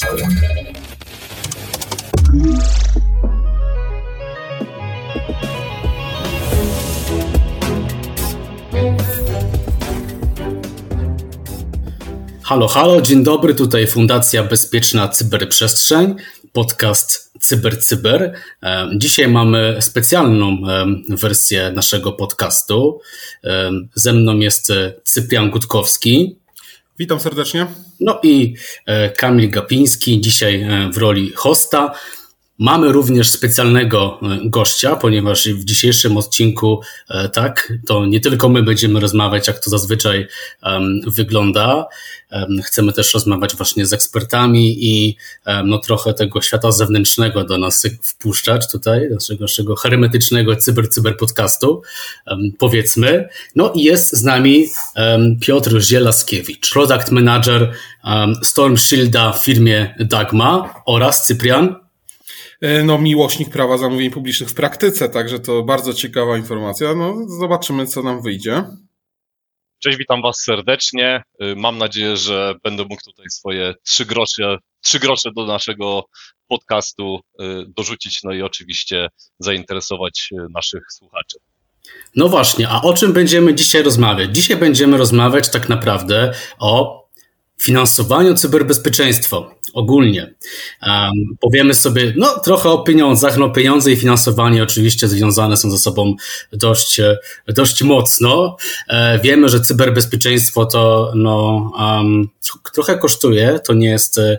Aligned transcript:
Halo, 0.00 0.08
halo, 12.68 13.00
dzień 13.00 13.24
dobry, 13.24 13.54
tutaj 13.54 13.86
Fundacja 13.86 14.44
Bezpieczna 14.44 15.08
Cyberprzestrzeń, 15.08 16.14
podcast 16.52 17.32
CyberCyber. 17.40 18.32
Cyber. 18.62 18.98
Dzisiaj 18.98 19.28
mamy 19.28 19.76
specjalną 19.80 20.56
wersję 21.08 21.72
naszego 21.72 22.12
podcastu. 22.12 23.00
Ze 23.94 24.12
mną 24.12 24.38
jest 24.38 24.72
Cyprian 25.04 25.50
Gutkowski. 25.50 26.39
Witam 27.00 27.20
serdecznie. 27.20 27.66
No 28.00 28.20
i 28.22 28.54
e, 28.86 29.10
Kamil 29.10 29.50
Gapiński, 29.50 30.20
dzisiaj 30.20 30.62
e, 30.62 30.90
w 30.92 30.96
roli 30.96 31.32
hosta. 31.34 31.94
Mamy 32.60 32.92
również 32.92 33.30
specjalnego 33.30 34.20
e, 34.22 34.38
gościa, 34.44 34.96
ponieważ 34.96 35.48
w 35.48 35.64
dzisiejszym 35.64 36.16
odcinku, 36.16 36.80
e, 37.08 37.28
tak, 37.28 37.72
to 37.86 38.06
nie 38.06 38.20
tylko 38.20 38.48
my 38.48 38.62
będziemy 38.62 39.00
rozmawiać, 39.00 39.46
jak 39.46 39.58
to 39.58 39.70
zazwyczaj 39.70 40.26
um, 40.62 41.00
wygląda. 41.06 41.86
Um, 42.32 42.62
chcemy 42.62 42.92
też 42.92 43.14
rozmawiać 43.14 43.56
właśnie 43.56 43.86
z 43.86 43.92
ekspertami 43.92 44.84
i 44.84 45.16
um, 45.46 45.68
no, 45.68 45.78
trochę 45.78 46.14
tego 46.14 46.42
świata 46.42 46.72
zewnętrznego 46.72 47.44
do 47.44 47.58
nas 47.58 47.86
wpuszczać 48.02 48.70
tutaj, 48.70 49.08
naszego, 49.10 49.44
naszego 49.44 49.76
hermetycznego 49.76 50.52
cyber-cyber 50.52 51.16
podcastu, 51.16 51.82
powiedzmy. 52.58 53.28
No 53.56 53.72
i 53.72 53.82
jest 53.82 54.12
z 54.12 54.24
nami 54.24 54.66
Piotr 55.40 55.80
Zielaskiewicz, 55.80 56.72
product 56.72 57.10
manager 57.10 57.72
Storm 58.42 58.76
Shielda 58.76 59.32
w 59.32 59.44
firmie 59.44 59.94
Dagma 59.98 60.74
oraz 60.86 61.26
Cyprian 61.26 61.79
no, 62.84 62.98
miłośnik 62.98 63.50
prawa 63.50 63.78
zamówień 63.78 64.10
publicznych 64.10 64.50
w 64.50 64.54
praktyce, 64.54 65.08
także 65.08 65.40
to 65.40 65.62
bardzo 65.62 65.94
ciekawa 65.94 66.36
informacja. 66.36 66.94
No, 66.94 67.28
zobaczymy, 67.28 67.86
co 67.86 68.02
nam 68.02 68.22
wyjdzie. 68.22 68.64
Cześć, 69.78 69.98
witam 69.98 70.22
Was 70.22 70.42
serdecznie. 70.44 71.22
E, 71.38 71.54
mam 71.54 71.78
nadzieję, 71.78 72.16
że 72.16 72.54
będę 72.64 72.82
mógł 72.82 73.02
tutaj 73.04 73.26
swoje 73.30 73.74
trzy 73.84 74.06
grosze, 74.06 74.58
trzy 74.80 74.98
grosze 74.98 75.30
do 75.36 75.46
naszego 75.46 76.04
podcastu 76.48 77.20
e, 77.38 77.44
dorzucić, 77.76 78.22
no 78.22 78.32
i 78.32 78.42
oczywiście 78.42 79.08
zainteresować 79.38 80.30
naszych 80.54 80.82
słuchaczy. 80.92 81.38
No 82.16 82.28
właśnie, 82.28 82.68
a 82.68 82.82
o 82.82 82.94
czym 82.94 83.12
będziemy 83.12 83.54
dzisiaj 83.54 83.82
rozmawiać? 83.82 84.34
Dzisiaj 84.34 84.56
będziemy 84.56 84.96
rozmawiać 84.96 85.50
tak 85.50 85.68
naprawdę 85.68 86.32
o 86.58 87.00
finansowaniu 87.60 88.34
cyberbezpieczeństwo 88.34 89.54
ogólnie. 89.72 90.34
Um, 90.86 91.12
powiemy 91.40 91.74
sobie 91.74 92.14
no, 92.16 92.38
trochę 92.38 92.68
o 92.68 92.78
pieniądzach. 92.78 93.36
No, 93.36 93.50
pieniądze 93.50 93.92
i 93.92 93.96
finansowanie 93.96 94.62
oczywiście 94.62 95.08
związane 95.08 95.56
są 95.56 95.70
ze 95.70 95.78
sobą 95.78 96.14
dość, 96.52 97.00
dość 97.48 97.82
mocno. 97.82 98.56
E, 98.88 99.18
wiemy, 99.18 99.48
że 99.48 99.60
cyberbezpieczeństwo 99.60 100.66
to 100.66 101.12
no, 101.14 101.70
um, 101.78 102.28
trochę 102.74 102.98
kosztuje, 102.98 103.60
to 103.66 103.74
nie 103.74 103.88
jest 103.88 104.18
e, 104.18 104.38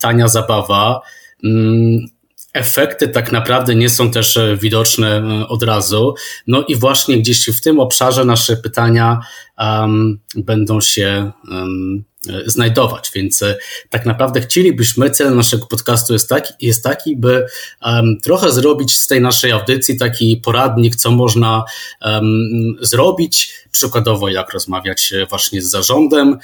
tania 0.00 0.28
zabawa. 0.28 1.00
Um, 1.44 2.06
efekty 2.56 3.08
tak 3.08 3.32
naprawdę 3.32 3.74
nie 3.74 3.90
są 3.90 4.10
też 4.10 4.36
e, 4.36 4.56
widoczne 4.56 5.16
e, 5.16 5.48
od 5.48 5.62
razu. 5.62 6.14
No 6.46 6.64
i 6.68 6.76
właśnie 6.76 7.18
gdzieś 7.18 7.50
w 7.50 7.60
tym 7.60 7.80
obszarze 7.80 8.24
nasze 8.24 8.56
pytania 8.56 9.20
um, 9.58 10.18
będą 10.36 10.80
się 10.80 11.30
um, 11.50 12.04
znajdować. 12.46 13.10
Więc 13.14 13.42
e, 13.42 13.56
tak 13.90 14.06
naprawdę 14.06 14.40
chcielibyśmy, 14.40 15.10
cel 15.10 15.36
naszego 15.36 15.66
podcastu 15.66 16.12
jest 16.12 16.28
taki, 16.28 16.54
jest 16.60 16.84
taki 16.84 17.16
by 17.16 17.46
um, 17.82 18.20
trochę 18.22 18.52
zrobić 18.52 18.96
z 18.96 19.06
tej 19.06 19.20
naszej 19.20 19.52
audycji 19.52 19.98
taki 19.98 20.36
poradnik, 20.36 20.96
co 20.96 21.10
można 21.10 21.64
um, 22.02 22.76
zrobić, 22.80 23.54
przykładowo 23.72 24.28
jak 24.28 24.52
rozmawiać 24.52 25.14
właśnie 25.30 25.62
z 25.62 25.70
zarządem, 25.70 26.38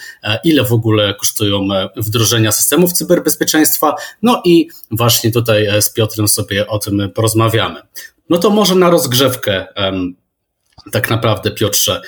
ile 0.44 0.64
w 0.64 0.72
ogóle 0.72 1.14
kosztują 1.14 1.68
wdrożenia 1.96 2.52
systemów 2.52 2.92
cyberbezpieczeństwa, 2.92 3.94
no 4.22 4.42
i 4.44 4.68
właśnie 4.90 5.32
tutaj 5.32 5.82
z 5.82 5.92
Piotrem 5.92 6.28
sobie 6.28 6.66
o 6.66 6.78
tym 6.78 7.10
porozmawiamy. 7.14 7.80
No 8.30 8.38
to 8.38 8.50
może 8.50 8.74
na 8.74 8.90
rozgrzewkę 8.90 9.66
um, 9.76 10.14
tak 10.92 11.10
naprawdę, 11.10 11.50
Piotrze, 11.50 12.00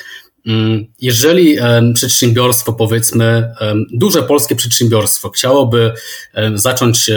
jeżeli 1.01 1.57
przedsiębiorstwo, 1.95 2.73
powiedzmy, 2.73 3.55
duże 3.93 4.23
polskie 4.23 4.57
przedsiębiorstwo 4.57 5.31
chciałoby 5.31 5.93
zacząć 6.55 7.11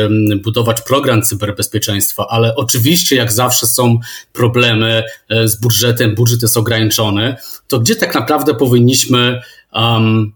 budować 0.43 0.81
program 0.81 1.21
cyberbezpieczeństwa, 1.21 2.27
ale 2.29 2.55
oczywiście, 2.55 3.15
jak 3.15 3.31
zawsze, 3.31 3.67
są 3.67 3.99
problemy 4.33 5.03
e, 5.29 5.47
z 5.47 5.59
budżetem, 5.59 6.15
budżet 6.15 6.41
jest 6.41 6.57
ograniczony, 6.57 7.35
to 7.67 7.79
gdzie 7.79 7.95
tak 7.95 8.15
naprawdę 8.15 8.55
powinniśmy 8.55 9.41
mm, 9.73 10.33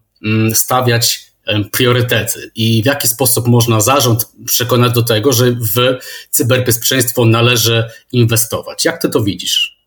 stawiać 0.54 1.32
priorytety 1.72 2.52
i 2.56 2.84
w 2.84 2.86
jaki 2.86 3.08
sposób 3.08 3.48
można 3.48 3.82
zarząd 3.82 4.32
przekonać 4.46 4.94
do 4.94 5.04
tego, 5.04 5.34
że 5.34 5.52
w 5.52 5.98
cyberbezpieczeństwo 6.30 7.26
należy 7.26 7.84
inwestować? 8.12 8.86
Jak 8.86 9.02
ty 9.02 9.10
to 9.10 9.24
widzisz? 9.24 9.82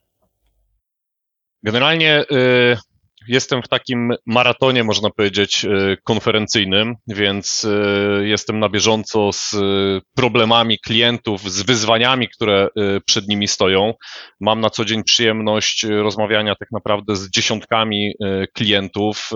Generalnie 1.62 2.24
y, 2.32 2.76
jestem 3.28 3.62
w 3.62 3.68
takim 3.68 4.12
maratonie, 4.26 4.84
można 4.84 5.10
powiedzieć, 5.10 5.64
e, 5.64 5.96
konferencyjnym, 6.04 6.94
więc 7.08 7.64
e, 7.64 8.26
jestem 8.26 8.58
na 8.58 8.68
bieżąco 8.68 9.32
z 9.32 9.56
problemami 10.14 10.78
klientów, 10.78 11.50
z 11.50 11.62
wyzwaniami, 11.62 12.28
które 12.28 12.68
e, 12.76 13.00
przed 13.00 13.28
nimi 13.28 13.48
stoją. 13.48 13.94
Mam 14.40 14.60
na 14.60 14.70
co 14.70 14.84
dzień 14.84 15.04
przyjemność 15.04 15.84
rozmawiania 15.84 16.54
tak 16.54 16.68
naprawdę 16.72 17.16
z 17.16 17.30
dziesiątkami 17.30 18.14
klientów. 18.54 19.30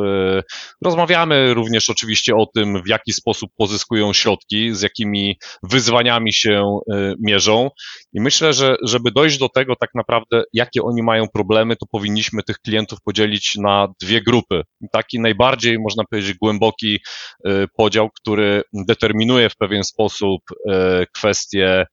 Rozmawiamy 0.84 1.54
również 1.54 1.90
oczywiście 1.90 2.36
o 2.36 2.46
tym, 2.54 2.82
w 2.82 2.88
jaki 2.88 3.12
sposób 3.12 3.50
pozyskują 3.56 4.12
środki, 4.12 4.74
z 4.74 4.82
jakimi 4.82 5.38
wyzwaniami 5.62 6.32
się 6.32 6.78
mierzą. 7.20 7.70
I 8.12 8.20
myślę, 8.20 8.52
że 8.52 8.76
żeby 8.82 9.10
dojść 9.10 9.38
do 9.38 9.48
tego 9.48 9.76
tak 9.76 9.90
naprawdę, 9.94 10.42
jakie 10.52 10.82
oni 10.82 11.02
mają 11.02 11.28
problemy, 11.28 11.76
to 11.76 11.86
powinniśmy 11.90 12.42
tych 12.42 12.58
klientów 12.58 12.98
podzielić 13.04 13.54
na 13.54 13.77
dwie 14.02 14.22
grupy. 14.22 14.62
Taki 14.92 15.20
najbardziej, 15.20 15.78
można 15.78 16.04
powiedzieć, 16.10 16.36
głęboki 16.42 17.00
y, 17.46 17.66
podział, 17.76 18.10
który 18.10 18.62
determinuje 18.72 19.50
w 19.50 19.56
pewien 19.56 19.84
sposób 19.84 20.40
y, 20.50 20.72
kwestie 21.14 21.86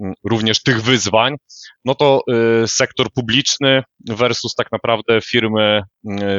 mm, 0.00 0.14
również 0.24 0.62
tych 0.62 0.82
wyzwań, 0.82 1.34
no 1.84 1.94
to 1.94 2.20
y, 2.64 2.68
sektor 2.68 3.06
publiczny 3.14 3.82
versus 4.08 4.54
tak 4.54 4.72
naprawdę 4.72 5.20
firmy, 5.20 5.82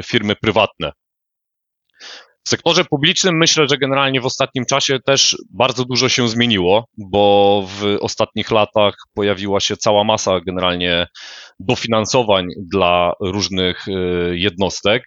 firmy 0.04 0.36
prywatne. 0.36 0.92
W 2.46 2.50
sektorze 2.50 2.86
publicznym 2.86 3.38
myślę, 3.38 3.68
że 3.70 3.78
generalnie 3.78 4.22
w 4.22 4.26
ostatnim 4.26 4.66
czasie 4.66 5.00
też 5.06 5.38
bardzo 5.50 5.86
dużo 5.86 6.10
się 6.10 6.28
zmieniło, 6.28 6.86
bo 6.98 7.64
w 7.68 7.98
ostatnich 8.02 8.52
latach 8.52 8.96
pojawiła 9.14 9.60
się 9.60 9.78
cała 9.78 10.04
masa 10.04 10.40
generalnie 10.40 11.08
dofinansowań 11.60 12.48
dla 12.72 13.14
różnych 13.22 13.88
y, 13.88 13.92
jednostek. 14.38 15.04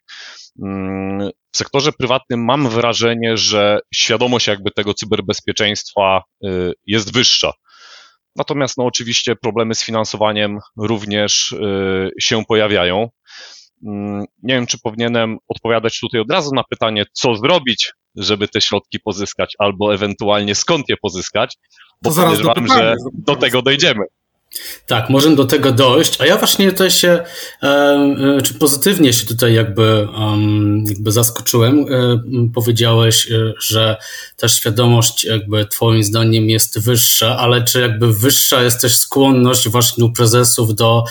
Mm, 0.62 1.30
w 1.52 1.56
sektorze 1.56 1.92
prywatnym 1.92 2.44
mam 2.44 2.68
wrażenie, 2.68 3.36
że 3.36 3.78
świadomość 3.94 4.46
jakby 4.46 4.70
tego 4.70 4.94
cyberbezpieczeństwa 4.94 6.22
y, 6.44 6.72
jest 6.86 7.12
wyższa. 7.12 7.52
Natomiast 8.36 8.78
no 8.78 8.84
oczywiście 8.84 9.36
problemy 9.36 9.74
z 9.74 9.84
finansowaniem 9.84 10.58
również 10.76 11.52
y, 11.52 12.10
się 12.20 12.44
pojawiają. 12.44 13.08
Mm, 13.86 14.24
nie 14.42 14.54
wiem, 14.54 14.66
czy 14.66 14.78
powinienem 14.78 15.38
odpowiadać 15.48 16.00
tutaj 16.00 16.20
od 16.20 16.30
razu 16.30 16.50
na 16.54 16.64
pytanie, 16.70 17.04
co 17.12 17.36
zrobić, 17.36 17.92
żeby 18.16 18.48
te 18.48 18.60
środki 18.60 19.00
pozyskać, 19.00 19.54
albo 19.58 19.94
ewentualnie 19.94 20.54
skąd 20.54 20.88
je 20.88 20.96
pozyskać, 20.96 21.56
bo 22.02 22.10
podejrzewam, 22.10 22.68
że 22.68 22.94
do 23.12 23.36
tego 23.36 23.62
dojdziemy. 23.62 24.04
Tak, 24.86 25.10
możemy 25.10 25.36
do 25.36 25.44
tego 25.44 25.72
dojść, 25.72 26.20
a 26.20 26.26
ja 26.26 26.36
właśnie 26.36 26.70
tutaj 26.70 26.90
się, 26.90 27.08
e, 27.62 27.66
e, 27.66 28.42
czy 28.42 28.54
pozytywnie 28.54 29.12
się 29.12 29.26
tutaj 29.26 29.54
jakby, 29.54 30.08
jakby 30.88 31.12
zaskoczyłem. 31.12 31.78
E, 31.78 32.20
powiedziałeś, 32.54 33.28
że 33.60 33.96
ta 34.36 34.48
świadomość 34.48 35.24
jakby 35.24 35.66
twoim 35.66 36.04
zdaniem 36.04 36.50
jest 36.50 36.78
wyższa, 36.78 37.36
ale 37.38 37.64
czy 37.64 37.80
jakby 37.80 38.12
wyższa 38.12 38.62
jest 38.62 38.80
też 38.80 38.96
skłonność 38.96 39.68
właśnie 39.68 40.04
u 40.04 40.12
prezesów 40.12 40.74
do, 40.74 41.04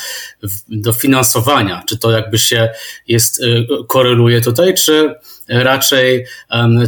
do 0.67 0.93
finansowania? 0.93 1.83
Czy 1.87 1.97
to 1.97 2.11
jakby 2.11 2.37
się 2.37 2.69
jest, 3.07 3.41
koreluje 3.87 4.41
tutaj, 4.41 4.73
czy 4.73 5.15
raczej 5.49 6.25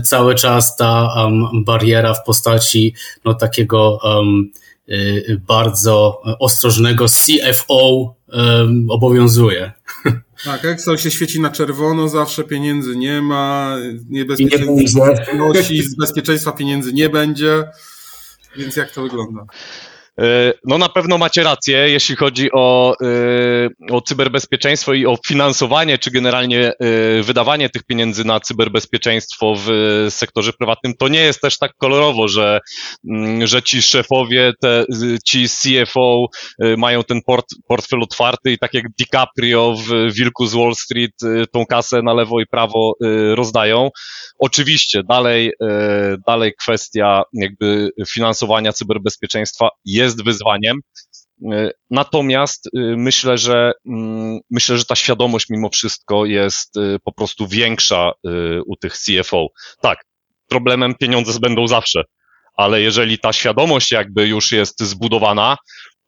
cały 0.03 0.35
czas 0.35 0.75
ta 0.75 1.09
bariera 1.65 2.13
w 2.13 2.23
postaci 2.23 2.93
no 3.25 3.33
takiego 3.33 3.99
bardzo 5.47 6.21
ostrożnego 6.39 7.05
CFO 7.05 8.15
obowiązuje. 8.89 9.71
Tak, 10.45 10.65
Excel 10.65 10.97
się 10.97 11.11
świeci 11.11 11.41
na 11.41 11.49
czerwono, 11.49 12.09
zawsze 12.09 12.43
pieniędzy 12.43 12.95
nie 12.95 13.21
ma, 13.21 13.77
niebezpieczeństwa 14.09 15.07
nie 15.53 15.83
z 15.83 15.95
bezpieczeństwa 15.95 16.51
pieniędzy 16.51 16.93
nie 16.93 17.09
będzie. 17.09 17.63
Więc 18.57 18.75
jak 18.75 18.91
to 18.91 19.01
wygląda? 19.01 19.45
E, 20.21 20.53
no 20.65 20.77
na 20.77 20.89
pewno 20.89 21.17
macie 21.17 21.43
rację, 21.43 21.89
jeśli 21.89 22.15
chodzi 22.15 22.49
o, 22.51 22.95
e, 23.01 23.93
o 23.93 24.01
cyberbezpieczeństwo 24.01 24.93
i 24.93 25.05
o 25.05 25.17
finansowanie, 25.27 25.97
czy 25.97 26.11
generalnie 26.11 26.67
e, 26.67 26.73
wydawanie 27.23 27.69
tych 27.69 27.83
pieniędzy 27.83 28.25
na 28.25 28.39
cyberbezpieczeństwo 28.39 29.53
w 29.57 29.69
sektorze 30.09 30.53
prywatnym. 30.53 30.93
To 30.99 31.07
nie 31.07 31.19
jest 31.19 31.41
też 31.41 31.57
tak 31.57 31.71
kolorowo, 31.77 32.27
że, 32.27 32.59
mm, 33.09 33.47
że 33.47 33.63
ci 33.63 33.81
szefowie, 33.81 34.53
te, 34.61 34.85
ci 35.25 35.45
CFO 35.49 36.25
mają 36.77 37.03
ten 37.03 37.21
port, 37.25 37.45
portfel 37.67 38.03
otwarty 38.03 38.51
i 38.51 38.57
tak 38.57 38.73
jak 38.73 38.83
DiCaprio 38.99 39.75
w 39.87 40.13
Wilku 40.13 40.45
z 40.45 40.53
Wall 40.53 40.75
Street 40.75 41.11
tą 41.51 41.65
kasę 41.65 42.01
na 42.01 42.13
lewo 42.13 42.41
i 42.41 42.45
prawo 42.45 42.93
rozdają. 43.35 43.89
Oczywiście 44.39 45.01
dalej, 45.09 45.53
dalej 46.27 46.53
kwestia 46.59 47.23
jakby 47.33 47.89
finansowania 48.07 48.73
cyberbezpieczeństwa 48.73 49.69
jest 49.85 50.06
jest 50.07 50.23
wyzwaniem. 50.23 50.79
E, 51.51 51.71
natomiast 51.89 52.67
e, 52.67 52.69
myślę, 52.97 53.37
że 53.37 53.71
mm, 53.87 54.39
myślę, 54.49 54.77
że 54.77 54.85
ta 54.85 54.95
świadomość 54.95 55.45
mimo 55.49 55.69
wszystko 55.69 56.25
jest 56.25 56.77
e, 56.77 56.99
po 57.03 57.11
prostu 57.11 57.47
większa 57.47 58.11
u 58.65 58.75
tych 58.75 58.93
CFO. 58.93 59.47
Tak, 59.81 60.05
problemem 60.47 60.95
pieniądze 60.95 61.39
będą 61.39 61.67
zawsze, 61.67 62.03
ale 62.57 62.81
jeżeli 62.81 63.19
ta 63.19 63.33
świadomość 63.33 63.91
jakby 63.91 64.27
już 64.27 64.51
jest 64.51 64.79
zbudowana, 64.83 65.57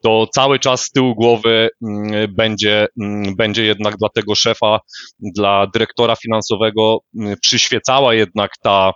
to 0.02 0.26
cały 0.26 0.58
czas 0.58 0.82
z 0.82 0.90
tyłu 0.90 1.14
głowy 1.14 1.68
mm, 1.82 2.34
będzie, 2.34 2.86
mm, 3.02 3.36
będzie 3.36 3.64
jednak 3.64 3.96
dla 3.96 4.08
tego 4.08 4.34
szefa, 4.34 4.80
dla 5.18 5.66
dyrektora 5.66 6.16
finansowego 6.16 6.98
przyświecała 7.40 8.14
jednak 8.14 8.50
ta, 8.62 8.92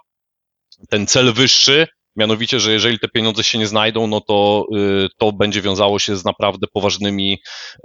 ten 0.88 1.06
cel 1.06 1.32
wyższy, 1.32 1.86
Mianowicie, 2.16 2.60
że 2.60 2.72
jeżeli 2.72 2.98
te 2.98 3.08
pieniądze 3.08 3.44
się 3.44 3.58
nie 3.58 3.66
znajdą, 3.66 4.06
no 4.06 4.20
to 4.20 4.66
y, 4.76 5.08
to 5.18 5.32
będzie 5.32 5.62
wiązało 5.62 5.98
się 5.98 6.16
z 6.16 6.24
naprawdę 6.24 6.66
poważnymi 6.72 7.38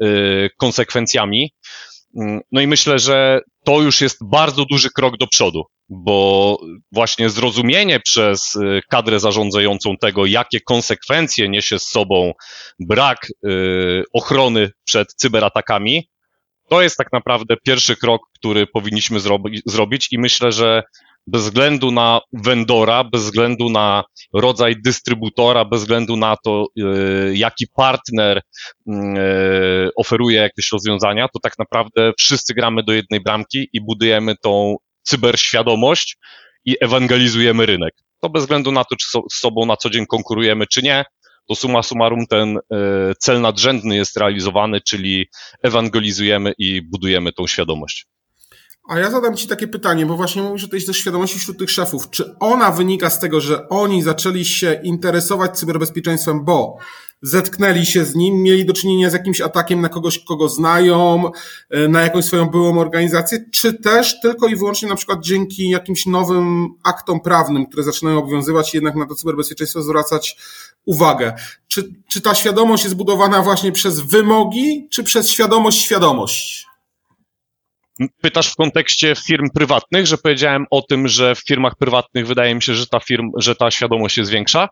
y, 0.03 0.49
konsekwencjami. 0.57 1.53
Mm, 2.19 2.41
no 2.51 2.61
i 2.61 2.67
myślę, 2.67 2.99
że 2.99 3.41
to 3.63 3.81
już 3.81 4.01
jest 4.01 4.17
bardzo 4.21 4.65
duży 4.65 4.89
krok 4.95 5.17
do 5.17 5.27
przodu, 5.27 5.63
bo 5.89 6.57
właśnie 6.91 7.29
zrozumienie 7.29 7.99
przez 7.99 8.55
y, 8.55 8.81
kadrę 8.89 9.19
zarządzającą 9.19 9.97
tego, 9.97 10.25
jakie 10.25 10.61
konsekwencje 10.61 11.49
niesie 11.49 11.79
z 11.79 11.87
sobą 11.87 12.33
brak 12.79 13.27
ochrony 14.13 14.71
przed 14.83 15.13
cyberatakami, 15.13 16.09
to 16.69 16.81
jest 16.81 16.97
tak 16.97 17.07
naprawdę 17.13 17.55
pierwszy 17.65 17.95
krok, 17.95 18.21
który 18.35 18.67
powinniśmy 18.67 19.19
zrobić 19.65 20.07
i 20.11 20.19
myślę, 20.19 20.51
że 20.51 20.83
bez 21.29 21.43
względu 21.43 21.91
na 21.91 22.21
vendora, 22.33 23.03
bez 23.03 23.23
względu 23.23 23.69
na 23.69 24.03
rodzaj 24.33 24.75
dystrybutora, 24.83 25.65
bez 25.65 25.81
względu 25.81 26.17
na 26.17 26.35
to, 26.43 26.65
e, 26.77 26.83
jaki 27.33 27.65
partner 27.75 28.41
mm, 28.87 29.15
e, 29.17 29.21
oferuje 29.95 30.39
jakieś 30.39 30.71
rozwiązania, 30.71 31.27
to 31.27 31.39
tak 31.39 31.53
naprawdę 31.59 32.11
wszyscy 32.19 32.53
gramy 32.53 32.83
do 32.83 32.93
jednej 32.93 33.21
bramki 33.21 33.69
i 33.73 33.81
budujemy 33.81 34.35
tą 34.43 34.75
cyberświadomość 35.03 36.17
i 36.65 36.75
ewangelizujemy 36.81 37.65
rynek. 37.65 37.93
To 38.21 38.29
bez 38.29 38.43
względu 38.43 38.71
na 38.71 38.83
to, 38.83 38.95
czy 38.95 39.07
z 39.29 39.39
sobą 39.39 39.65
na 39.65 39.77
co 39.77 39.89
dzień 39.89 40.05
konkurujemy, 40.05 40.67
czy 40.67 40.81
nie, 40.81 41.05
to 41.47 41.55
suma 41.55 41.83
summarum 41.83 42.27
ten 42.27 42.57
e, 42.57 42.59
cel 43.19 43.41
nadrzędny 43.41 43.95
jest 43.95 44.17
realizowany, 44.17 44.81
czyli 44.81 45.25
ewangelizujemy 45.63 46.53
i 46.57 46.81
budujemy 46.81 47.33
tą 47.33 47.47
świadomość. 47.47 48.05
A 48.89 48.99
ja 48.99 49.11
zadam 49.11 49.37
Ci 49.37 49.47
takie 49.47 49.67
pytanie, 49.67 50.05
bo 50.05 50.15
właśnie 50.15 50.41
mówisz 50.41 50.63
o 50.63 50.67
tej 50.67 50.81
świadomości 50.81 51.39
wśród 51.39 51.59
tych 51.59 51.71
szefów. 51.71 52.09
Czy 52.09 52.35
ona 52.39 52.71
wynika 52.71 53.09
z 53.09 53.19
tego, 53.19 53.41
że 53.41 53.69
oni 53.69 54.03
zaczęli 54.03 54.45
się 54.45 54.79
interesować 54.83 55.57
cyberbezpieczeństwem, 55.57 56.45
bo 56.45 56.77
zetknęli 57.21 57.85
się 57.85 58.05
z 58.05 58.15
nim, 58.15 58.43
mieli 58.43 58.65
do 58.65 58.73
czynienia 58.73 59.09
z 59.09 59.13
jakimś 59.13 59.41
atakiem 59.41 59.81
na 59.81 59.89
kogoś, 59.89 60.19
kogo 60.19 60.49
znają, 60.49 61.31
e, 61.69 61.87
na 61.87 62.01
jakąś 62.01 62.25
swoją 62.25 62.45
byłą 62.45 62.79
organizację, 62.79 63.45
czy 63.51 63.73
też 63.73 64.21
tylko 64.21 64.47
i 64.47 64.55
wyłącznie 64.55 64.89
na 64.89 64.95
przykład 64.95 65.19
dzięki 65.23 65.69
jakimś 65.69 66.05
nowym 66.05 66.67
aktom 66.83 67.19
prawnym, 67.19 67.65
które 67.65 67.83
zaczynają 67.83 68.19
obowiązywać, 68.19 68.73
jednak 68.73 68.95
na 68.95 69.05
to 69.05 69.15
cyberbezpieczeństwo 69.15 69.81
zwracać 69.81 70.37
uwagę. 70.85 71.33
Czy, 71.67 71.93
czy 72.07 72.21
ta 72.21 72.35
świadomość 72.35 72.83
jest 72.83 72.95
budowana 72.95 73.41
właśnie 73.41 73.71
przez 73.71 73.99
wymogi, 73.99 74.87
czy 74.91 75.03
przez 75.03 75.29
świadomość 75.29 75.81
świadomość? 75.81 76.68
Pytasz 78.21 78.51
w 78.51 78.55
kontekście 78.55 79.13
firm 79.27 79.49
prywatnych, 79.53 80.07
że 80.07 80.17
powiedziałem 80.17 80.65
o 80.71 80.81
tym, 80.81 81.07
że 81.07 81.35
w 81.35 81.39
firmach 81.47 81.73
prywatnych 81.79 82.27
wydaje 82.27 82.55
mi 82.55 82.61
się, 82.61 82.73
że 82.73 82.87
ta 82.87 82.99
firm, 82.99 83.31
że 83.37 83.55
ta 83.55 83.71
świadomość 83.71 84.17
jest 84.17 84.31
większa? 84.31 84.69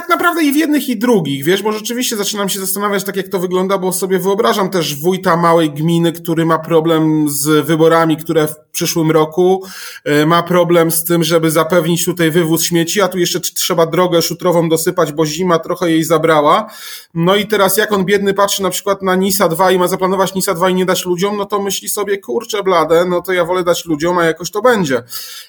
Tak 0.00 0.08
naprawdę 0.08 0.42
i 0.42 0.52
w 0.52 0.56
jednych 0.56 0.88
i 0.88 0.96
drugich, 0.96 1.44
wiesz, 1.44 1.62
bo 1.62 1.72
rzeczywiście 1.72 2.16
zaczynam 2.16 2.48
się 2.48 2.60
zastanawiać 2.60 3.04
tak 3.04 3.16
jak 3.16 3.28
to 3.28 3.38
wygląda, 3.38 3.78
bo 3.78 3.92
sobie 3.92 4.18
wyobrażam 4.18 4.70
też 4.70 5.00
wójta 5.00 5.36
małej 5.36 5.70
gminy, 5.70 6.12
który 6.12 6.46
ma 6.46 6.58
problem 6.58 7.28
z 7.28 7.66
wyborami, 7.66 8.16
które 8.16 8.46
w 8.46 8.56
przyszłym 8.72 9.10
roku, 9.10 9.64
e, 10.04 10.26
ma 10.26 10.42
problem 10.42 10.90
z 10.90 11.04
tym, 11.04 11.24
żeby 11.24 11.50
zapewnić 11.50 12.04
tutaj 12.04 12.30
wywóz 12.30 12.62
śmieci, 12.62 13.00
a 13.00 13.08
tu 13.08 13.18
jeszcze 13.18 13.40
trzeba 13.40 13.86
drogę 13.86 14.22
szutrową 14.22 14.68
dosypać, 14.68 15.12
bo 15.12 15.26
zima 15.26 15.58
trochę 15.58 15.90
jej 15.90 16.04
zabrała. 16.04 16.70
No 17.14 17.36
i 17.36 17.46
teraz 17.46 17.76
jak 17.76 17.92
on 17.92 18.04
biedny 18.04 18.34
patrzy 18.34 18.62
na 18.62 18.70
przykład 18.70 19.02
na 19.02 19.14
NISA 19.16 19.48
2 19.48 19.70
i 19.70 19.78
ma 19.78 19.88
zaplanować 19.88 20.34
NISA 20.34 20.54
2 20.54 20.70
i 20.70 20.74
nie 20.74 20.86
dać 20.86 21.04
ludziom, 21.04 21.36
no 21.36 21.44
to 21.44 21.62
myśli 21.62 21.88
sobie, 21.88 22.18
kurczę 22.18 22.62
blade, 22.62 23.04
no 23.04 23.22
to 23.22 23.32
ja 23.32 23.44
wolę 23.44 23.64
dać 23.64 23.84
ludziom, 23.84 24.18
a 24.18 24.24
jakoś 24.24 24.50
to 24.50 24.62
będzie. 24.62 25.02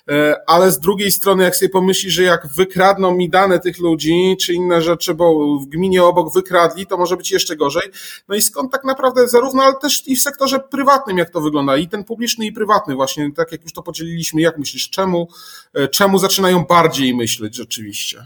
E, 0.10 0.36
ale 0.48 0.72
z 0.72 0.80
drugiej 0.80 1.12
strony, 1.12 1.44
jak 1.44 1.56
sobie 1.56 1.70
pomyśli, 1.70 2.12
że 2.12 2.24
jak 2.24 2.48
wykradną 2.48 3.16
mi 3.16 3.30
dane 3.30 3.60
tych 3.60 3.80
ludzi, 3.80 4.36
czy 4.42 4.54
inne 4.54 4.82
rzeczy, 4.82 5.14
bo 5.14 5.58
w 5.60 5.66
gminie 5.66 6.04
obok 6.04 6.34
wykradli, 6.34 6.88
to 6.88 6.98
może 6.98 7.18
być 7.18 7.32
jeszcze 7.32 7.56
gorzej. 7.56 7.90
No 8.28 8.36
i 8.36 8.42
skąd 8.42 8.72
tak 8.72 8.84
naprawdę 8.84 9.28
zarówno, 9.28 9.64
ale 9.64 9.76
też 9.76 10.08
i 10.08 10.16
w 10.16 10.22
sektorze 10.22 10.60
prywatnym, 10.60 11.18
jak 11.18 11.30
to 11.30 11.42
wygląda, 11.42 11.78
i 11.78 11.88
ten 11.88 12.04
publiczny 12.04 12.46
i 12.46 12.52
prywatny 12.52 12.96
właśnie, 12.96 13.32
tak 13.36 13.52
jak 13.52 13.64
już 13.64 13.74
to 13.74 13.84
podzieliliśmy, 13.84 14.42
jak 14.42 14.58
myślisz, 14.58 14.90
czemu, 14.90 15.28
e, 15.74 15.88
czemu 15.88 16.18
zaczynają 16.18 16.66
bardziej 16.66 17.16
myśleć 17.16 17.56
rzeczywiście? 17.56 18.26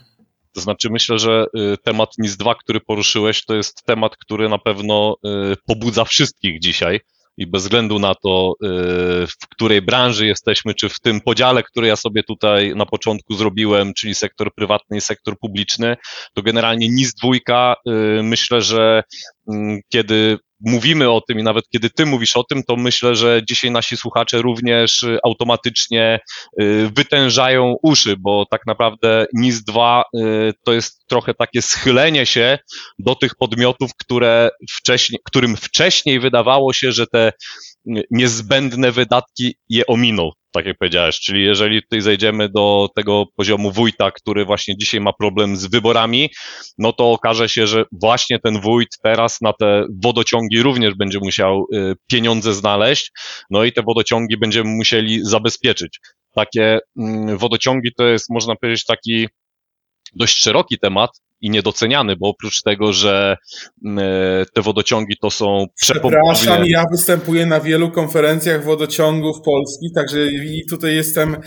To 0.56 0.62
znaczy, 0.62 0.90
myślę, 0.90 1.20
że 1.20 1.46
y, 1.74 1.78
temat 1.78 2.10
NIS-2, 2.20 2.56
który 2.60 2.80
poruszyłeś, 2.80 3.46
to 3.46 3.56
jest 3.56 3.84
temat, 3.84 4.18
który 4.18 4.50
na 4.50 4.58
pewno 4.58 5.16
y, 5.54 5.56
pobudza 5.66 6.06
wszystkich 6.06 6.60
dzisiaj 6.60 7.00
i 7.38 7.48
bez 7.48 7.64
względu 7.64 8.00
na 8.00 8.16
to, 8.16 8.54
y, 8.64 8.68
w 9.28 9.48
której 9.52 9.82
branży 9.82 10.28
jesteśmy, 10.28 10.74
czy 10.74 10.90
w 10.90 11.00
tym 11.00 11.22
podziale, 11.22 11.64
który 11.64 11.88
ja 11.88 11.96
sobie 11.96 12.24
tutaj 12.24 12.76
na 12.76 12.86
początku 12.86 13.34
zrobiłem, 13.34 13.94
czyli 13.94 14.16
sektor 14.16 14.54
prywatny 14.56 14.98
i 14.98 15.02
sektor 15.02 15.40
publiczny, 15.40 15.98
to 16.34 16.42
generalnie 16.42 16.90
NIS 16.90 17.14
dwójka, 17.14 17.76
y, 18.20 18.24
myślę, 18.24 18.62
że 18.62 19.04
mm, 19.52 19.80
kiedy 19.90 20.38
mówimy 20.60 21.12
o 21.12 21.22
tym 21.22 21.40
i 21.40 21.44
nawet 21.44 21.66
kiedy 21.70 21.90
ty 21.90 22.06
mówisz 22.06 22.38
o 22.38 22.44
tym, 22.44 22.64
to 22.64 22.76
myślę, 22.76 23.16
że 23.16 23.42
dzisiaj 23.50 23.72
nasi 23.72 23.98
słuchacze 23.98 24.42
również 24.42 25.06
automatycznie 25.24 26.20
y, 26.62 26.90
wytężają 26.96 27.76
uszy, 27.84 28.16
bo 28.20 28.46
tak 28.52 28.62
naprawdę 28.68 29.26
NIS 29.34 29.64
2 29.64 30.04
to 30.66 30.74
jest 30.74 31.06
trochę 31.08 31.34
takie 31.34 31.62
schylenie 31.62 32.26
się 32.26 32.60
do 33.00 33.16
tych 33.16 33.36
podmiotów, 33.36 33.92
które 33.98 34.50
wcześniej, 34.72 35.20
którym 35.26 35.58
wcześniej 35.58 36.20
wydawało 36.20 36.74
się, 36.74 36.92
że 36.92 37.08
te 37.08 37.32
niezbędne 38.12 38.92
wydatki 38.92 39.56
je 39.70 39.86
ominą, 39.86 40.32
tak 40.56 40.66
jak 40.66 40.78
powiedziałeś. 40.78 41.20
Czyli 41.20 41.44
jeżeli 41.44 41.82
tutaj 41.82 42.02
zejdziemy 42.02 42.50
do 42.50 42.90
tego 42.96 43.26
poziomu 43.36 43.72
wójta, 43.72 44.12
który 44.12 44.46
właśnie 44.46 44.78
dzisiaj 44.78 45.02
ma 45.02 45.14
problem 45.14 45.58
z 45.58 45.66
wyborami, 45.66 46.30
no 46.78 46.94
to 46.94 47.12
okaże 47.12 47.50
się, 47.50 47.68
że 47.68 47.86
właśnie 47.92 48.40
ten 48.40 48.62
wójt 48.62 48.90
teraz 49.04 49.42
na 49.42 49.54
te 49.54 49.86
wodociągi 50.04 50.62
również 50.62 50.94
będzie 50.94 51.20
musiał 51.20 51.66
y, 51.74 51.94
pieniądze 52.12 52.54
znaleźć, 52.54 53.12
no 53.50 53.64
i 53.64 53.72
te 53.72 53.82
wodociągi 53.82 54.38
będziemy 54.38 54.70
musieli 54.70 55.20
zabezpieczyć. 55.26 56.00
Takie 56.36 56.80
mm, 57.00 57.38
wodociągi 57.38 57.90
to 57.98 58.08
jest, 58.08 58.30
można 58.30 58.56
powiedzieć, 58.56 58.86
taki 58.86 59.28
dość 60.14 60.38
szeroki 60.38 60.80
temat, 60.80 61.10
i 61.42 61.50
niedoceniany, 61.50 62.16
bo 62.16 62.30
oprócz 62.30 62.62
tego, 62.62 62.94
że 62.94 63.38
mm, 63.86 64.00
e, 64.00 64.46
te 64.54 64.62
wodociągi 64.62 65.18
to 65.22 65.32
są 65.32 65.66
Przepraszam, 65.82 66.66
ja 66.66 66.84
występuję 66.92 67.46
na 67.46 67.60
wielu 67.60 67.92
konferencjach 67.92 68.64
wodociągów 68.64 69.42
polskich, 69.46 69.94
także 69.96 70.26
i 70.26 70.66
tutaj 70.70 70.96
jestem 70.96 71.38